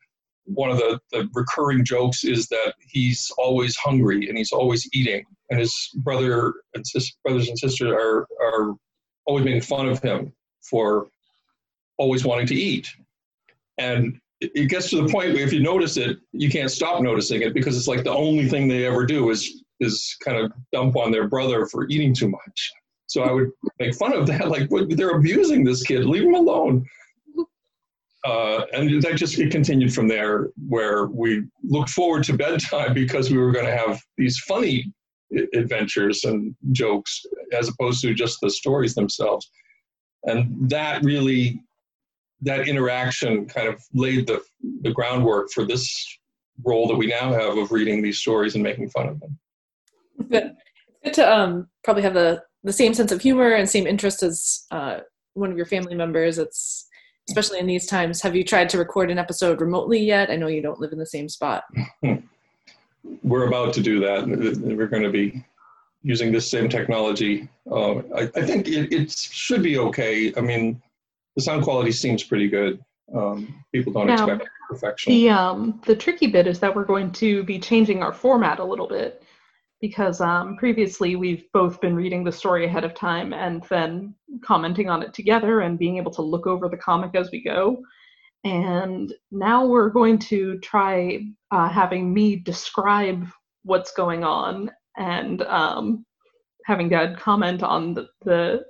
one 0.46 0.72
of 0.72 0.78
the, 0.78 1.00
the 1.12 1.30
recurring 1.34 1.86
jokes 1.86 2.24
is 2.24 2.48
that 2.48 2.74
he's 2.80 3.32
always 3.38 3.76
hungry 3.78 4.28
and 4.28 4.38
he's 4.38 4.52
always 4.52 4.88
eating. 4.94 5.24
And 5.50 5.60
his 5.60 5.90
brother 5.96 6.54
and 6.74 6.86
sis, 6.86 7.12
brothers 7.24 7.50
and 7.50 7.58
sisters 7.58 7.92
are, 7.92 8.28
are 8.42 8.76
always 9.26 9.46
making 9.46 9.62
fun 9.62 9.88
of 9.88 10.02
him 10.02 10.34
for 10.62 11.08
always 11.98 12.26
wanting 12.26 12.48
to 12.48 12.56
eat. 12.56 12.88
And 13.78 14.20
it 14.40 14.70
gets 14.70 14.90
to 14.90 15.02
the 15.02 15.12
point 15.12 15.34
where 15.34 15.44
if 15.44 15.54
you 15.54 15.62
notice 15.62 15.98
it, 15.98 16.18
you 16.32 16.50
can't 16.50 16.72
stop 16.72 17.02
noticing 17.02 17.44
it 17.44 17.54
because 17.54 17.78
it's 17.78 17.88
like 17.88 18.04
the 18.04 18.12
only 18.12 18.48
thing 18.48 18.68
they 18.68 18.86
ever 18.86 19.06
do 19.06 19.30
is 19.30 19.64
is 19.80 20.16
kind 20.24 20.38
of 20.38 20.52
dump 20.72 20.96
on 20.96 21.12
their 21.12 21.28
brother 21.28 21.66
for 21.66 21.88
eating 21.90 22.14
too 22.14 22.30
much. 22.30 22.72
So 23.08 23.24
I 23.24 23.32
would 23.32 23.50
make 23.80 23.96
fun 23.96 24.14
of 24.14 24.26
that, 24.28 24.48
like 24.48 24.70
they're 24.90 25.18
abusing 25.18 25.64
this 25.64 25.84
kid, 25.84 26.06
leave 26.06 26.24
him 26.24 26.36
alone. 26.36 26.86
Uh, 28.24 28.66
and 28.74 29.02
that 29.02 29.16
just 29.16 29.40
it 29.40 29.52
continued 29.52 29.94
from 29.94 30.08
there, 30.08 30.50
where 30.68 31.08
we 31.08 31.44
looked 31.64 31.90
forward 31.90 32.24
to 32.24 32.34
bedtime 32.34 32.94
because 33.04 33.32
we 33.32 33.38
were 33.38 33.52
going 33.52 33.66
to 33.66 33.76
have 33.76 34.00
these 34.18 34.38
funny 34.40 34.92
adventures 35.54 36.26
and 36.26 36.56
jokes 36.72 37.26
as 37.58 37.70
opposed 37.70 38.02
to 38.02 38.14
just 38.14 38.40
the 38.42 38.50
stories 38.50 38.94
themselves. 38.94 39.50
And 40.26 40.70
that 40.70 41.04
really 41.04 41.62
that 42.42 42.68
interaction 42.68 43.46
kind 43.46 43.68
of 43.68 43.82
laid 43.94 44.28
the, 44.28 44.42
the 44.82 44.92
groundwork 44.92 45.52
for 45.52 45.64
this 45.64 46.18
role 46.64 46.88
that 46.88 46.96
we 46.96 47.08
now 47.08 47.32
have 47.32 47.58
of 47.58 47.72
reading 47.72 48.02
these 48.02 48.20
stories 48.20 48.56
and 48.56 48.64
making 48.64 48.90
fun 48.90 49.08
of 49.08 49.20
them. 49.20 49.38
Good. 50.30 50.56
Good 51.04 51.14
to 51.16 51.32
um, 51.32 51.68
probably 51.84 52.04
have 52.04 52.14
the, 52.14 52.44
the 52.64 52.74
same 52.74 52.94
sense 52.94 53.12
of 53.12 53.22
humor 53.22 53.52
and 53.52 53.70
same 53.70 53.88
interest 53.88 54.24
as 54.24 54.66
uh, 54.72 55.00
one 55.34 55.52
of 55.52 55.58
your 55.58 55.66
family 55.66 55.96
members. 55.96 56.38
It's 56.38 56.88
especially 57.30 57.60
in 57.60 57.68
these 57.68 57.86
times. 57.86 58.22
Have 58.22 58.36
you 58.36 58.44
tried 58.44 58.70
to 58.70 58.78
record 58.78 59.12
an 59.12 59.18
episode 59.18 59.62
remotely 59.62 60.00
yet? 60.00 60.30
I 60.30 60.36
know 60.36 60.48
you 60.48 60.62
don't 60.62 60.80
live 60.80 60.92
in 60.92 61.00
the 61.00 61.06
same 61.06 61.30
spot. 61.30 61.64
We're 63.24 63.48
about 63.48 63.74
to 63.74 63.82
do 63.82 64.00
that. 64.02 64.28
We're 64.28 64.88
going 64.88 65.04
to 65.04 65.10
be 65.10 65.44
using 66.04 66.32
this 66.32 66.50
same 66.50 66.70
technology. 66.70 67.48
Uh, 67.70 67.98
I, 68.16 68.30
I, 68.36 68.42
think 68.46 68.68
it, 68.68 68.92
it 68.94 69.12
should 69.12 69.64
be 69.64 69.78
okay. 69.78 70.34
I 70.36 70.42
mean, 70.42 70.82
the 71.36 71.42
sound 71.42 71.64
quality 71.64 71.92
seems 71.92 72.24
pretty 72.24 72.48
good. 72.48 72.84
Um, 73.16 73.64
people 73.74 73.94
don't 73.94 74.08
now, 74.08 74.26
expect 74.26 74.50
perfection. 74.70 75.12
The 75.12 75.30
um, 75.30 75.82
the 75.86 75.96
tricky 75.96 76.28
bit 76.28 76.48
is 76.48 76.60
that 76.60 76.74
we're 76.74 76.86
going 76.86 77.12
to 77.14 77.44
be 77.44 77.60
changing 77.60 78.02
our 78.02 78.14
format 78.14 78.60
a 78.60 78.64
little 78.64 78.88
bit 78.88 79.24
because 79.82 80.22
um, 80.22 80.56
previously 80.58 81.16
we've 81.16 81.46
both 81.54 81.82
been 81.82 81.96
reading 81.96 82.24
the 82.24 82.32
story 82.32 82.66
ahead 82.66 82.84
of 82.84 82.94
time 82.94 83.34
and 83.34 83.64
then 83.70 84.14
commenting 84.44 84.90
on 84.90 85.02
it 85.02 85.14
together 85.14 85.62
and 85.62 85.80
being 85.80 85.98
able 85.98 86.12
to 86.12 86.22
look 86.22 86.46
over 86.46 86.70
the 86.70 86.78
comic 86.78 87.16
as 87.16 87.32
we 87.32 87.44
go. 87.44 87.82
And 88.44 89.12
now 89.32 89.66
we're 89.66 89.90
going 89.90 90.20
to 90.20 90.60
try 90.60 91.22
uh, 91.52 91.68
having 91.68 92.14
me 92.14 92.36
describe 92.36 93.28
what's 93.64 93.92
going 93.94 94.24
on 94.24 94.72
and 94.98 95.42
um, 95.44 96.06
having 96.66 96.90
Dad 96.90 97.18
comment 97.18 97.64
on 97.64 97.94
the, 97.94 98.08
the 98.24 98.64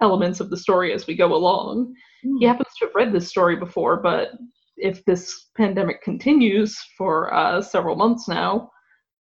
elements 0.00 0.40
of 0.40 0.50
the 0.50 0.56
story 0.56 0.92
as 0.92 1.06
we 1.06 1.16
go 1.16 1.34
along. 1.34 1.94
Mm. 2.24 2.38
He 2.38 2.46
hmm. 2.46 2.48
happens 2.48 2.68
to 2.78 2.86
have 2.86 2.94
read 2.94 3.12
this 3.12 3.28
story 3.28 3.56
before, 3.56 3.96
but 3.96 4.32
if 4.76 5.04
this 5.04 5.48
pandemic 5.56 6.02
continues 6.02 6.78
for 6.98 7.32
uh, 7.32 7.62
several 7.62 7.96
months 7.96 8.28
now, 8.28 8.70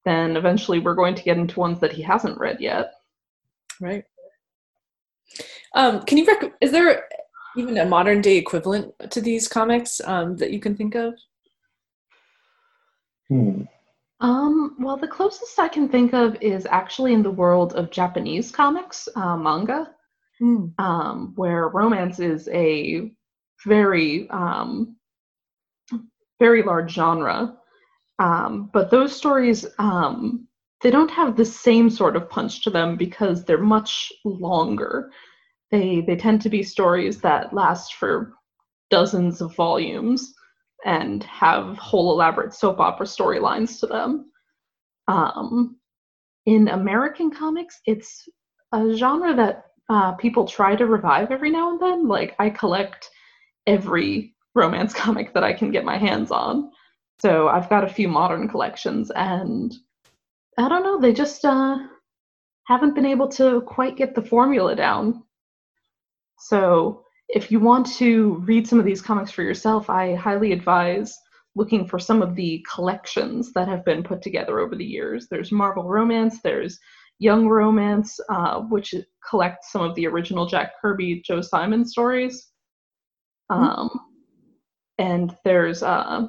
then 0.06 0.38
eventually 0.38 0.80
we're 0.80 0.96
going 0.96 1.16
to 1.16 1.24
get 1.24 1.38
into 1.38 1.60
ones 1.60 1.80
that 1.80 1.94
he 1.94 2.02
hasn't 2.02 2.40
read 2.40 2.60
yet. 2.60 2.94
Right. 3.80 4.06
Um, 5.76 6.04
can 6.04 6.18
you 6.18 6.26
rec- 6.26 6.54
is 6.62 6.72
there 6.72 7.06
even 7.58 7.78
a 7.78 7.86
modern 7.86 8.22
day 8.22 8.38
equivalent 8.38 8.94
to 9.10 9.22
these 9.22 9.48
comics 9.48 10.02
um, 10.06 10.36
that 10.38 10.52
you 10.52 10.60
can 10.60 10.76
think 10.76 10.96
of? 10.96 11.14
Hmm. 13.30 13.64
Um, 14.20 14.76
well, 14.80 14.98
the 14.98 15.08
closest 15.08 15.60
I 15.60 15.68
can 15.68 15.90
think 15.90 16.14
of 16.14 16.38
is 16.42 16.66
actually 16.70 17.14
in 17.14 17.24
the 17.24 17.32
world 17.32 17.74
of 17.74 17.92
Japanese 17.92 18.52
comics, 18.52 19.10
uh, 19.16 19.36
manga 19.36 19.90
mm. 20.42 20.74
um, 20.80 21.34
where 21.36 21.70
romance 21.70 22.20
is 22.20 22.48
a 22.50 23.12
very 23.66 24.30
um, 24.30 24.96
very 26.40 26.64
large 26.64 26.92
genre. 26.92 27.58
Um, 28.20 28.70
but 28.74 28.92
those 28.92 29.16
stories 29.16 29.66
um, 29.80 30.48
they 30.82 30.92
don't 30.92 31.12
have 31.12 31.36
the 31.36 31.46
same 31.46 31.90
sort 31.90 32.16
of 32.16 32.30
punch 32.30 32.62
to 32.64 32.70
them 32.70 32.98
because 32.98 33.46
they're 33.46 33.58
much 33.58 34.12
longer. 34.26 35.12
They 35.72 36.02
they 36.02 36.18
tend 36.18 36.42
to 36.42 36.50
be 36.50 36.62
stories 36.62 37.22
that 37.22 37.54
last 37.54 37.96
for 37.96 38.34
dozens 38.92 39.42
of 39.42 39.56
volumes 39.56 40.34
and 40.86 41.24
have 41.24 41.78
whole 41.78 42.12
elaborate 42.12 42.54
soap 42.54 42.80
opera 42.80 43.06
storylines 43.06 43.80
to 43.80 43.88
them. 43.88 44.30
Um, 45.08 45.78
in 46.46 46.68
American 46.68 47.32
comics, 47.32 47.80
it's 47.86 48.28
a 48.74 48.94
genre 48.94 49.34
that 49.36 49.66
uh, 49.90 50.12
people 50.14 50.46
try 50.46 50.76
to 50.76 50.86
revive 50.86 51.32
every 51.32 51.50
now 51.50 51.72
and 51.72 51.80
then. 51.80 52.08
Like 52.10 52.36
I 52.40 52.50
collect 52.50 53.10
every 53.66 54.36
romance 54.54 54.94
comic 55.04 55.34
that 55.34 55.44
I 55.46 55.54
can 55.54 55.72
get 55.72 55.86
my 55.86 55.98
hands 55.98 56.30
on. 56.30 56.72
So 57.24 57.48
I've 57.48 57.70
got 57.70 57.86
a 57.86 57.94
few 57.94 58.10
modern 58.10 58.50
collections, 58.50 59.10
and 59.16 59.74
I 60.58 60.68
don't 60.68 60.84
know, 60.84 61.00
they 61.00 61.14
just 61.14 61.46
uh, 61.46 61.78
haven't 62.68 62.96
been 62.96 63.06
able 63.06 63.30
to 63.30 63.62
quite 63.62 63.96
get 63.96 64.14
the 64.14 64.22
formula 64.22 64.76
down. 64.76 65.24
So 66.38 67.06
if 67.30 67.50
you 67.50 67.62
want 67.62 67.88
to 67.94 68.44
read 68.46 68.68
some 68.68 68.78
of 68.78 68.84
these 68.84 69.02
comics 69.02 69.32
for 69.32 69.42
yourself, 69.42 69.90
I 69.90 70.16
highly 70.16 70.52
advise 70.52 71.18
looking 71.56 71.88
for 71.88 71.98
some 71.98 72.22
of 72.22 72.36
the 72.36 72.66
collections 72.70 73.54
that 73.54 73.70
have 73.70 73.86
been 73.86 74.04
put 74.04 74.22
together 74.22 74.60
over 74.60 74.76
the 74.76 74.84
years. 74.84 75.28
There's 75.32 75.50
Marvel 75.50 75.88
Romance, 75.88 76.42
there's 76.42 76.78
Young 77.20 77.48
Romance, 77.48 78.20
uh, 78.28 78.64
which 78.64 78.94
collects 79.30 79.72
some 79.72 79.82
of 79.82 79.96
the 79.96 80.08
original 80.08 80.46
Jack 80.46 80.74
Kirby, 80.82 81.24
Joe 81.26 81.40
Simon 81.40 81.86
stories. 81.86 82.50
Mm-hmm. 83.50 83.64
Um, 83.64 83.88
mm-hmm. 83.88 83.98
And 84.98 85.38
there's 85.46 85.84
uh, 85.84 86.28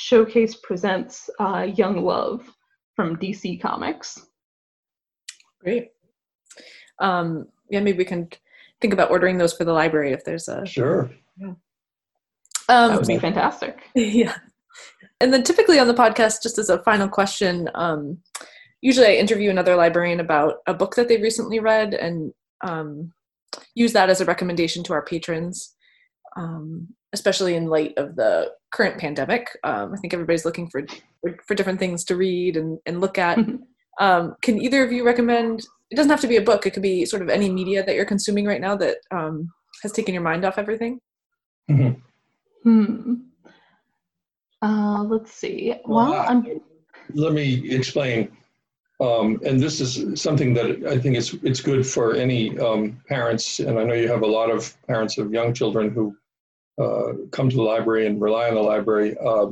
Showcase 0.00 0.54
Presents 0.54 1.28
uh, 1.38 1.68
Young 1.74 2.02
Love 2.02 2.48
from 2.96 3.16
DC 3.16 3.60
Comics. 3.60 4.18
Great. 5.60 5.88
Um, 7.00 7.48
yeah, 7.68 7.80
maybe 7.80 7.98
we 7.98 8.06
can 8.06 8.30
think 8.80 8.94
about 8.94 9.10
ordering 9.10 9.36
those 9.36 9.52
for 9.52 9.66
the 9.66 9.74
library 9.74 10.12
if 10.12 10.24
there's 10.24 10.48
a. 10.48 10.64
Sure. 10.64 11.10
Yeah. 11.36 11.48
Um, 11.48 12.90
that 12.90 12.96
would 12.98 13.06
be 13.06 13.18
fantastic. 13.18 13.82
Yeah. 13.94 14.36
And 15.20 15.34
then 15.34 15.42
typically 15.42 15.78
on 15.78 15.86
the 15.86 15.92
podcast, 15.92 16.42
just 16.42 16.56
as 16.56 16.70
a 16.70 16.82
final 16.82 17.06
question, 17.08 17.68
um, 17.74 18.16
usually 18.80 19.08
I 19.08 19.14
interview 19.16 19.50
another 19.50 19.76
librarian 19.76 20.20
about 20.20 20.60
a 20.66 20.72
book 20.72 20.94
that 20.94 21.08
they 21.08 21.20
recently 21.20 21.58
read 21.58 21.92
and 21.92 22.32
um, 22.62 23.12
use 23.74 23.92
that 23.92 24.08
as 24.08 24.22
a 24.22 24.24
recommendation 24.24 24.82
to 24.84 24.94
our 24.94 25.04
patrons, 25.04 25.74
um, 26.36 26.88
especially 27.12 27.54
in 27.54 27.66
light 27.66 27.92
of 27.98 28.16
the 28.16 28.50
current 28.72 28.98
pandemic. 28.98 29.48
Um, 29.64 29.92
I 29.92 29.96
think 29.96 30.12
everybody's 30.14 30.44
looking 30.44 30.68
for 30.68 30.82
for 31.46 31.54
different 31.54 31.78
things 31.78 32.04
to 32.04 32.16
read 32.16 32.56
and, 32.56 32.78
and 32.86 33.00
look 33.00 33.18
at. 33.18 33.38
Mm-hmm. 33.38 33.56
Um, 34.00 34.36
can 34.42 34.60
either 34.60 34.84
of 34.84 34.92
you 34.92 35.04
recommend? 35.04 35.66
It 35.90 35.96
doesn't 35.96 36.10
have 36.10 36.20
to 36.20 36.28
be 36.28 36.36
a 36.36 36.42
book. 36.42 36.66
It 36.66 36.70
could 36.70 36.82
be 36.82 37.04
sort 37.04 37.22
of 37.22 37.28
any 37.28 37.50
media 37.50 37.84
that 37.84 37.94
you're 37.94 38.04
consuming 38.04 38.46
right 38.46 38.60
now 38.60 38.76
that 38.76 38.98
um, 39.10 39.52
has 39.82 39.92
taken 39.92 40.14
your 40.14 40.22
mind 40.22 40.44
off 40.44 40.58
everything. 40.58 41.00
Mm-hmm. 41.70 42.00
Hmm. 42.62 43.14
Uh, 44.62 45.02
let's 45.04 45.32
see. 45.32 45.74
Well, 45.84 46.10
well 46.10 46.44
let 47.14 47.32
me 47.32 47.70
explain. 47.70 48.36
Um, 49.00 49.40
and 49.46 49.58
this 49.58 49.80
is 49.80 50.20
something 50.20 50.52
that 50.54 50.86
I 50.86 50.98
think 50.98 51.16
it's 51.16 51.32
it's 51.42 51.60
good 51.62 51.86
for 51.86 52.14
any 52.14 52.58
um, 52.58 53.00
parents, 53.08 53.58
and 53.58 53.78
I 53.78 53.84
know 53.84 53.94
you 53.94 54.08
have 54.08 54.22
a 54.22 54.26
lot 54.26 54.50
of 54.50 54.76
parents 54.86 55.16
of 55.16 55.32
young 55.32 55.54
children 55.54 55.90
who 55.90 56.14
uh, 56.78 57.12
come 57.30 57.48
to 57.48 57.56
the 57.56 57.62
library 57.62 58.06
and 58.06 58.20
rely 58.20 58.48
on 58.48 58.54
the 58.54 58.60
library. 58.60 59.16
Uh, 59.18 59.46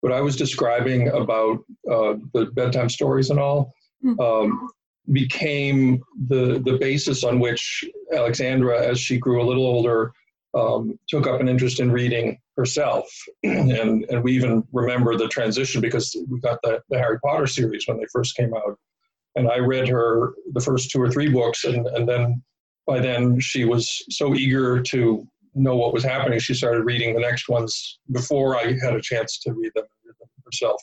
what 0.00 0.12
I 0.12 0.20
was 0.20 0.36
describing 0.36 1.08
about 1.08 1.58
uh, 1.90 2.14
the 2.32 2.50
bedtime 2.54 2.88
stories 2.88 3.30
and 3.30 3.38
all 3.38 3.74
hmm. 4.02 4.18
um, 4.20 4.70
became 5.12 6.02
the 6.28 6.62
the 6.64 6.78
basis 6.78 7.24
on 7.24 7.38
which 7.38 7.84
Alexandra, 8.14 8.82
as 8.86 8.98
she 8.98 9.18
grew 9.18 9.42
a 9.42 9.46
little 9.46 9.66
older, 9.66 10.12
um, 10.54 10.98
took 11.08 11.26
up 11.26 11.40
an 11.40 11.48
interest 11.48 11.80
in 11.80 11.92
reading 11.92 12.38
herself. 12.56 13.06
and, 13.42 14.04
and 14.08 14.22
we 14.22 14.32
even 14.32 14.64
remember 14.72 15.16
the 15.16 15.28
transition 15.28 15.80
because 15.80 16.16
we 16.28 16.40
got 16.40 16.60
the, 16.62 16.80
the 16.90 16.98
Harry 16.98 17.18
Potter 17.20 17.46
series 17.46 17.86
when 17.86 17.98
they 17.98 18.06
first 18.12 18.36
came 18.36 18.54
out. 18.54 18.78
And 19.36 19.48
I 19.48 19.58
read 19.58 19.88
her 19.88 20.34
the 20.52 20.60
first 20.60 20.90
two 20.90 21.00
or 21.00 21.08
three 21.08 21.28
books, 21.28 21.64
and, 21.64 21.86
and 21.86 22.08
then 22.08 22.42
by 22.86 22.98
then 22.98 23.38
she 23.38 23.64
was 23.64 24.04
so 24.10 24.34
eager 24.34 24.82
to 24.82 25.26
know 25.54 25.76
what 25.76 25.92
was 25.92 26.04
happening, 26.04 26.38
she 26.38 26.54
started 26.54 26.84
reading 26.84 27.14
the 27.14 27.20
next 27.20 27.48
ones 27.48 27.98
before 28.12 28.56
I 28.56 28.74
had 28.82 28.94
a 28.94 29.00
chance 29.00 29.38
to 29.40 29.52
read 29.52 29.72
them, 29.74 29.84
read 30.04 30.14
them 30.20 30.28
herself. 30.44 30.82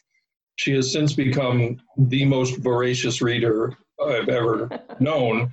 She 0.56 0.74
has 0.74 0.92
since 0.92 1.14
become 1.14 1.78
the 1.98 2.26
most 2.26 2.58
voracious 2.58 3.22
reader 3.22 3.74
I've 4.04 4.30
ever 4.30 4.70
known 5.00 5.52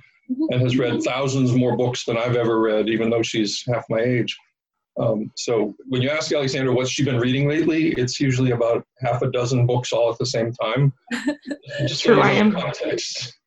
and 0.49 0.61
has 0.61 0.77
read 0.77 1.01
thousands 1.03 1.53
more 1.53 1.77
books 1.77 2.05
than 2.05 2.17
I've 2.17 2.35
ever 2.35 2.59
read, 2.59 2.89
even 2.89 3.09
though 3.09 3.21
she's 3.21 3.63
half 3.67 3.85
my 3.89 3.99
age. 3.99 4.35
Um, 4.97 5.31
so 5.35 5.75
when 5.89 6.01
you 6.01 6.09
ask 6.09 6.31
Alexandra 6.31 6.73
what's 6.73 6.89
she's 6.89 7.05
been 7.05 7.19
reading 7.19 7.49
lately, 7.49 7.89
it's 7.97 8.19
usually 8.19 8.51
about 8.51 8.85
half 8.99 9.21
a 9.21 9.29
dozen 9.29 9.65
books 9.65 9.91
all 9.91 10.09
at 10.09 10.17
the 10.17 10.25
same 10.25 10.53
time. 10.53 10.93
Just 11.81 12.03
True, 12.03 12.21
I 12.21 12.31
am. 12.31 12.53
Context. 12.53 13.37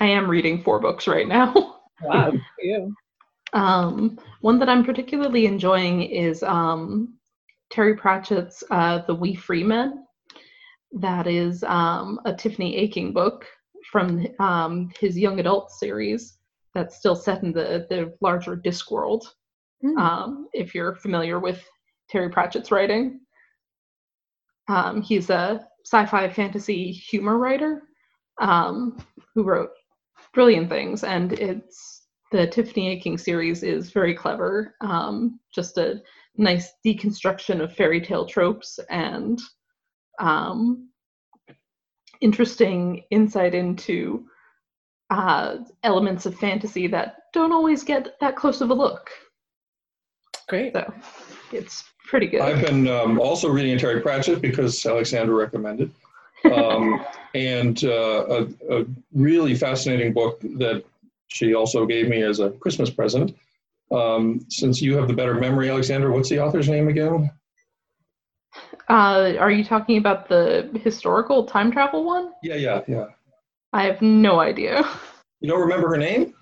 I 0.00 0.06
am 0.06 0.28
reading 0.28 0.62
four 0.62 0.80
books 0.80 1.06
right 1.06 1.28
now. 1.28 1.78
Wow, 2.02 2.32
you. 2.60 2.94
Um, 3.52 4.18
one 4.40 4.58
that 4.58 4.68
I'm 4.68 4.84
particularly 4.84 5.46
enjoying 5.46 6.02
is 6.02 6.42
um, 6.42 7.14
Terry 7.70 7.96
Pratchett's 7.96 8.62
uh, 8.70 9.00
The 9.06 9.14
Wee 9.14 9.34
Free 9.34 9.64
Men. 9.64 10.04
That 10.92 11.26
is 11.26 11.62
um, 11.64 12.20
a 12.24 12.34
Tiffany 12.34 12.76
Aching 12.76 13.12
book 13.12 13.46
from 13.90 14.26
um, 14.38 14.90
his 14.98 15.18
young 15.18 15.40
adult 15.40 15.70
series 15.70 16.38
that's 16.74 16.96
still 16.96 17.16
set 17.16 17.42
in 17.42 17.52
the, 17.52 17.86
the 17.88 18.14
larger 18.20 18.56
Discworld. 18.56 19.22
Mm. 19.84 19.98
Um, 19.98 20.48
if 20.52 20.74
you're 20.74 20.94
familiar 20.94 21.38
with 21.38 21.64
Terry 22.08 22.30
Pratchett's 22.30 22.70
writing, 22.70 23.20
um, 24.68 25.02
he's 25.02 25.30
a 25.30 25.66
sci 25.84 26.06
fi 26.06 26.28
fantasy 26.28 26.92
humor 26.92 27.38
writer 27.38 27.82
um, 28.40 28.98
who 29.34 29.42
wrote 29.42 29.70
brilliant 30.32 30.68
things, 30.68 31.02
and 31.02 31.32
it's 31.32 31.99
the 32.30 32.46
Tiffany 32.46 32.88
Aching 32.88 33.18
series 33.18 33.62
is 33.62 33.90
very 33.90 34.14
clever. 34.14 34.74
Um, 34.80 35.40
just 35.52 35.78
a 35.78 36.02
nice 36.36 36.72
deconstruction 36.84 37.60
of 37.60 37.74
fairy 37.74 38.00
tale 38.00 38.26
tropes 38.26 38.78
and 38.88 39.40
um, 40.20 40.88
interesting 42.20 43.04
insight 43.10 43.54
into 43.54 44.26
uh, 45.10 45.56
elements 45.82 46.26
of 46.26 46.38
fantasy 46.38 46.86
that 46.86 47.16
don't 47.32 47.52
always 47.52 47.82
get 47.82 48.18
that 48.20 48.36
close 48.36 48.60
of 48.60 48.70
a 48.70 48.74
look. 48.74 49.10
Great. 50.48 50.72
So 50.72 50.92
it's 51.52 51.84
pretty 52.06 52.26
good. 52.26 52.40
I've 52.40 52.64
been 52.64 52.88
um, 52.88 53.20
also 53.20 53.48
reading 53.48 53.78
Terry 53.78 54.00
Pratchett 54.00 54.40
because 54.40 54.84
Alexandra 54.86 55.34
recommended. 55.34 55.90
Um, 56.52 57.04
and 57.34 57.82
uh, 57.84 58.46
a, 58.68 58.80
a, 58.80 58.86
really 59.12 59.54
fascinating 59.54 60.12
book 60.12 60.40
that 60.40 60.84
she 61.30 61.54
also 61.54 61.86
gave 61.86 62.08
me 62.08 62.22
as 62.22 62.40
a 62.40 62.50
Christmas 62.50 62.90
present. 62.90 63.36
Um, 63.90 64.44
since 64.48 64.80
you 64.80 64.96
have 64.96 65.08
the 65.08 65.14
better 65.14 65.34
memory, 65.34 65.70
Alexandra, 65.70 66.12
what's 66.12 66.28
the 66.28 66.40
author's 66.40 66.68
name 66.68 66.88
again? 66.88 67.30
Uh, 68.88 69.34
are 69.38 69.50
you 69.50 69.64
talking 69.64 69.96
about 69.98 70.28
the 70.28 70.68
historical 70.82 71.44
time 71.44 71.70
travel 71.70 72.04
one? 72.04 72.32
Yeah, 72.42 72.56
yeah, 72.56 72.82
yeah. 72.88 73.06
I 73.72 73.84
have 73.84 74.02
no 74.02 74.40
idea. 74.40 74.82
You 75.40 75.48
don't 75.48 75.60
remember 75.60 75.88
her 75.88 75.96
name? 75.96 76.34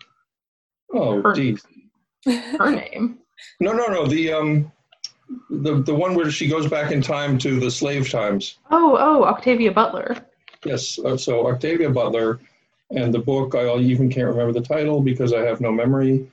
Oh, 0.93 1.23
her, 1.23 1.35
geez. 1.35 1.65
Her 2.59 2.71
name. 2.71 3.19
No, 3.61 3.73
no, 3.73 3.87
no. 3.87 4.07
The 4.07 4.33
um, 4.33 4.73
the 5.51 5.83
the 5.83 5.95
one 5.95 6.15
where 6.15 6.31
she 6.31 6.49
goes 6.49 6.69
back 6.69 6.91
in 6.91 7.01
time 7.01 7.39
to 7.39 7.61
the 7.61 7.71
slave 7.71 8.11
times. 8.11 8.59
Oh, 8.71 8.97
oh, 8.99 9.25
Octavia 9.25 9.71
Butler. 9.71 10.17
Yes. 10.65 10.99
Uh, 10.99 11.17
so 11.17 11.47
Octavia 11.47 11.91
Butler, 11.91 12.41
and 12.91 13.13
the 13.13 13.19
book 13.19 13.55
I 13.55 13.77
even 13.77 14.09
can't 14.11 14.29
remember 14.29 14.53
the 14.53 14.67
title 14.67 15.01
because 15.01 15.33
I 15.33 15.41
have 15.41 15.61
no 15.61 15.71
memory. 15.71 16.31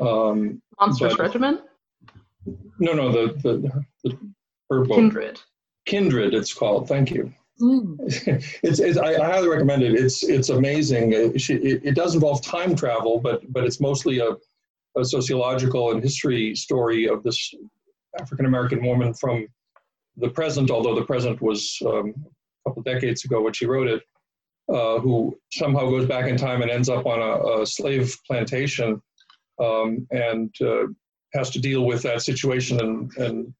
Um, 0.00 0.60
Monstrous 0.80 1.16
but, 1.16 1.22
Regiment. 1.22 1.60
No, 2.78 2.92
no. 2.92 3.10
The 3.10 3.34
the, 3.42 3.84
the 4.04 4.18
her 4.70 4.84
book. 4.84 4.96
Kindred. 4.96 5.40
Kindred, 5.86 6.34
it's 6.34 6.52
called. 6.52 6.88
Thank 6.88 7.10
you. 7.10 7.32
Mm. 7.60 7.96
it's, 8.62 8.78
it's 8.78 8.98
I, 8.98 9.14
I, 9.14 9.24
highly 9.24 9.48
recommend 9.48 9.82
it. 9.82 9.94
It's 9.94 10.22
it's 10.22 10.50
amazing. 10.50 11.12
It, 11.12 11.50
it, 11.50 11.80
it, 11.84 11.94
does 11.94 12.14
involve 12.14 12.42
time 12.42 12.76
travel, 12.76 13.18
but 13.18 13.50
but 13.52 13.64
it's 13.64 13.80
mostly 13.80 14.20
a, 14.20 14.36
a 14.96 15.04
sociological 15.04 15.90
and 15.90 16.02
history 16.02 16.54
story 16.54 17.08
of 17.08 17.22
this 17.22 17.54
African 18.20 18.46
American 18.46 18.84
woman 18.84 19.12
from 19.14 19.48
the 20.16 20.28
present, 20.28 20.70
although 20.70 20.94
the 20.94 21.04
present 21.04 21.40
was 21.40 21.78
um, 21.86 22.14
a 22.66 22.70
couple 22.70 22.82
decades 22.82 23.24
ago 23.24 23.42
when 23.42 23.52
she 23.52 23.66
wrote 23.66 23.88
it, 23.88 24.02
uh, 24.72 24.98
who 24.98 25.36
somehow 25.52 25.88
goes 25.88 26.06
back 26.06 26.26
in 26.28 26.36
time 26.36 26.62
and 26.62 26.70
ends 26.70 26.88
up 26.88 27.06
on 27.06 27.20
a, 27.20 27.62
a 27.62 27.66
slave 27.66 28.14
plantation 28.26 29.00
um, 29.62 30.06
and 30.10 30.54
uh, 30.60 30.86
has 31.34 31.50
to 31.50 31.58
deal 31.58 31.84
with 31.84 32.02
that 32.02 32.22
situation 32.22 32.80
and, 32.80 33.12
and 33.16 33.54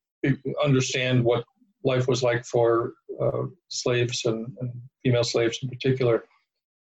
understand 0.62 1.22
what 1.24 1.44
life 1.84 2.08
was 2.08 2.22
like 2.22 2.44
for 2.44 2.94
uh, 3.20 3.44
slaves 3.68 4.24
and, 4.24 4.46
and, 4.60 4.72
female 5.04 5.24
slaves 5.24 5.60
in 5.62 5.68
particular. 5.68 6.24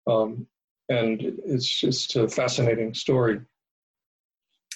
Um, 0.06 0.46
and 0.88 1.22
it's 1.46 1.80
just 1.80 2.16
a 2.16 2.28
fascinating 2.28 2.92
story. 2.92 3.40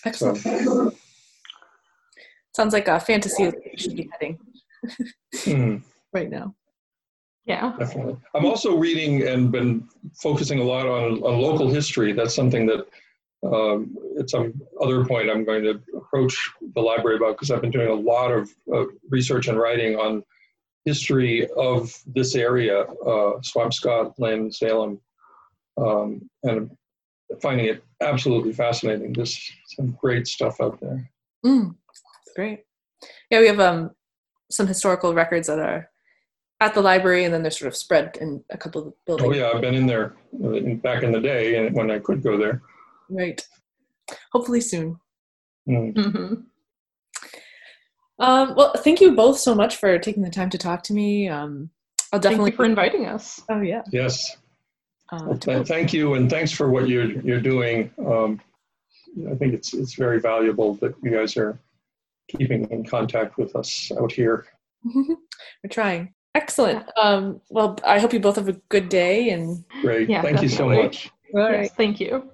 Excellent. 0.05 0.39
So. 0.39 0.93
Sounds 2.55 2.73
like 2.73 2.89
a 2.89 3.01
fantasy 3.01 3.51
should 3.77 3.97
be 3.97 4.09
heading 4.13 4.39
hmm. 5.45 5.77
right 6.13 6.31
now. 6.31 6.55
Yeah. 7.45 7.75
Definitely. 7.79 8.17
I'm 8.35 8.45
also 8.45 8.77
reading 8.77 9.27
and 9.27 9.51
been 9.51 9.89
focusing 10.15 10.61
a 10.61 10.65
lot 10.65 10.87
on, 10.87 11.23
on 11.23 11.41
local 11.41 11.69
history. 11.69 12.13
That's 12.13 12.35
something 12.35 12.67
that 12.67 12.87
um, 13.45 13.97
at 14.19 14.31
some 14.31 14.53
other 14.81 15.05
point 15.05 15.29
I'm 15.29 15.45
going 15.45 15.65
to 15.65 15.81
approach 15.97 16.37
the 16.75 16.81
library 16.81 17.17
about 17.17 17.37
because 17.37 17.51
I've 17.51 17.61
been 17.61 17.73
doing 17.73 17.89
a 17.89 17.95
lot 17.95 18.31
of 18.31 18.51
uh, 18.73 18.85
research 19.11 19.49
and 19.49 19.59
writing 19.59 19.97
on 19.97 20.23
history 20.85 21.49
of 21.57 21.93
this 22.07 22.35
area, 22.35 22.83
uh, 22.83 23.41
Swampscott, 23.41 24.15
Lynn, 24.19 24.51
Salem, 24.53 25.01
um, 25.77 26.29
and 26.45 26.71
finding 27.41 27.67
it 27.67 27.85
absolutely 28.01 28.53
fascinating. 28.53 29.13
There's 29.13 29.51
some 29.77 29.97
great 30.01 30.27
stuff 30.27 30.61
out 30.61 30.81
there. 30.81 31.11
Mm, 31.45 31.75
great. 32.37 32.65
Yeah, 33.31 33.41
we 33.41 33.47
have 33.49 33.61
um, 33.61 33.91
some 34.51 34.67
historical 34.67 35.15
records 35.15 35.49
that 35.49 35.59
are 35.59 35.91
at 36.63 36.75
the 36.75 36.81
library, 36.81 37.25
and 37.25 37.35
then 37.35 37.43
they're 37.43 37.51
sort 37.51 37.67
of 37.67 37.77
spread 37.77 38.17
in 38.21 38.43
a 38.51 38.57
couple 38.57 38.87
of 38.87 38.95
buildings. 39.05 39.29
Oh 39.29 39.35
yeah, 39.35 39.51
I've 39.53 39.61
been 39.61 39.75
in 39.75 39.87
there 39.87 40.15
uh, 40.45 40.61
back 40.77 41.03
in 41.03 41.11
the 41.11 41.21
day, 41.21 41.57
and 41.57 41.75
when 41.75 41.91
I 41.91 41.99
could 41.99 42.23
go 42.23 42.39
there. 42.39 42.63
Right. 43.11 43.45
Hopefully 44.33 44.61
soon. 44.61 45.01
Mm. 45.69 45.95
Mm-hmm. 45.95 46.35
Um, 48.21 48.55
well, 48.55 48.75
thank 48.77 49.01
you 49.01 49.17
both 49.17 49.39
so 49.39 49.57
much 49.57 49.77
for 49.77 49.99
taking 49.99 50.23
the 50.23 50.31
time 50.31 50.51
to 50.51 50.59
talk 50.59 50.85
to 50.85 50.93
me. 50.93 51.29
Um, 51.29 51.71
I'll 52.13 52.21
definitely 52.21 52.51
thank 52.51 52.53
you 52.53 52.57
for 52.57 52.65
inviting 52.65 53.07
us. 53.07 53.41
Oh 53.51 53.61
yeah. 53.61 53.83
Yes. 53.91 54.37
Uh, 55.11 55.25
well, 55.27 55.39
th- 55.39 55.67
thank 55.67 55.93
you, 55.93 56.15
and 56.15 56.31
thanks 56.31 56.53
for 56.53 56.71
what 56.71 56.89
you're 56.89 57.11
you're 57.23 57.41
doing. 57.41 57.91
Um, 58.07 58.41
I 59.29 59.35
think 59.35 59.53
it's 59.55 59.75
it's 59.75 59.95
very 59.95 60.21
valuable 60.21 60.75
that 60.75 60.95
you 61.03 61.11
guys 61.11 61.37
are 61.37 61.59
keeping 62.29 62.71
in 62.71 62.85
contact 62.85 63.37
with 63.37 63.57
us 63.57 63.91
out 63.99 64.13
here. 64.13 64.47
We're 64.85 65.17
trying. 65.71 66.15
Excellent. 66.35 66.89
Um, 66.97 67.41
well, 67.51 67.79
I 67.85 67.99
hope 67.99 68.13
you 68.13 68.21
both 68.21 68.37
have 68.37 68.49
a 68.49 68.55
good 68.69 68.89
day 68.89 69.31
and. 69.31 69.65
Great. 69.83 70.09
Yeah, 70.09 70.23
thank 70.23 70.41
definitely. 70.41 70.77
you 70.77 70.83
so 70.83 70.83
much. 70.83 71.11
All 71.35 71.41
right. 71.41 71.63
Yes, 71.63 71.71
thank 71.77 72.01
you. 72.01 72.31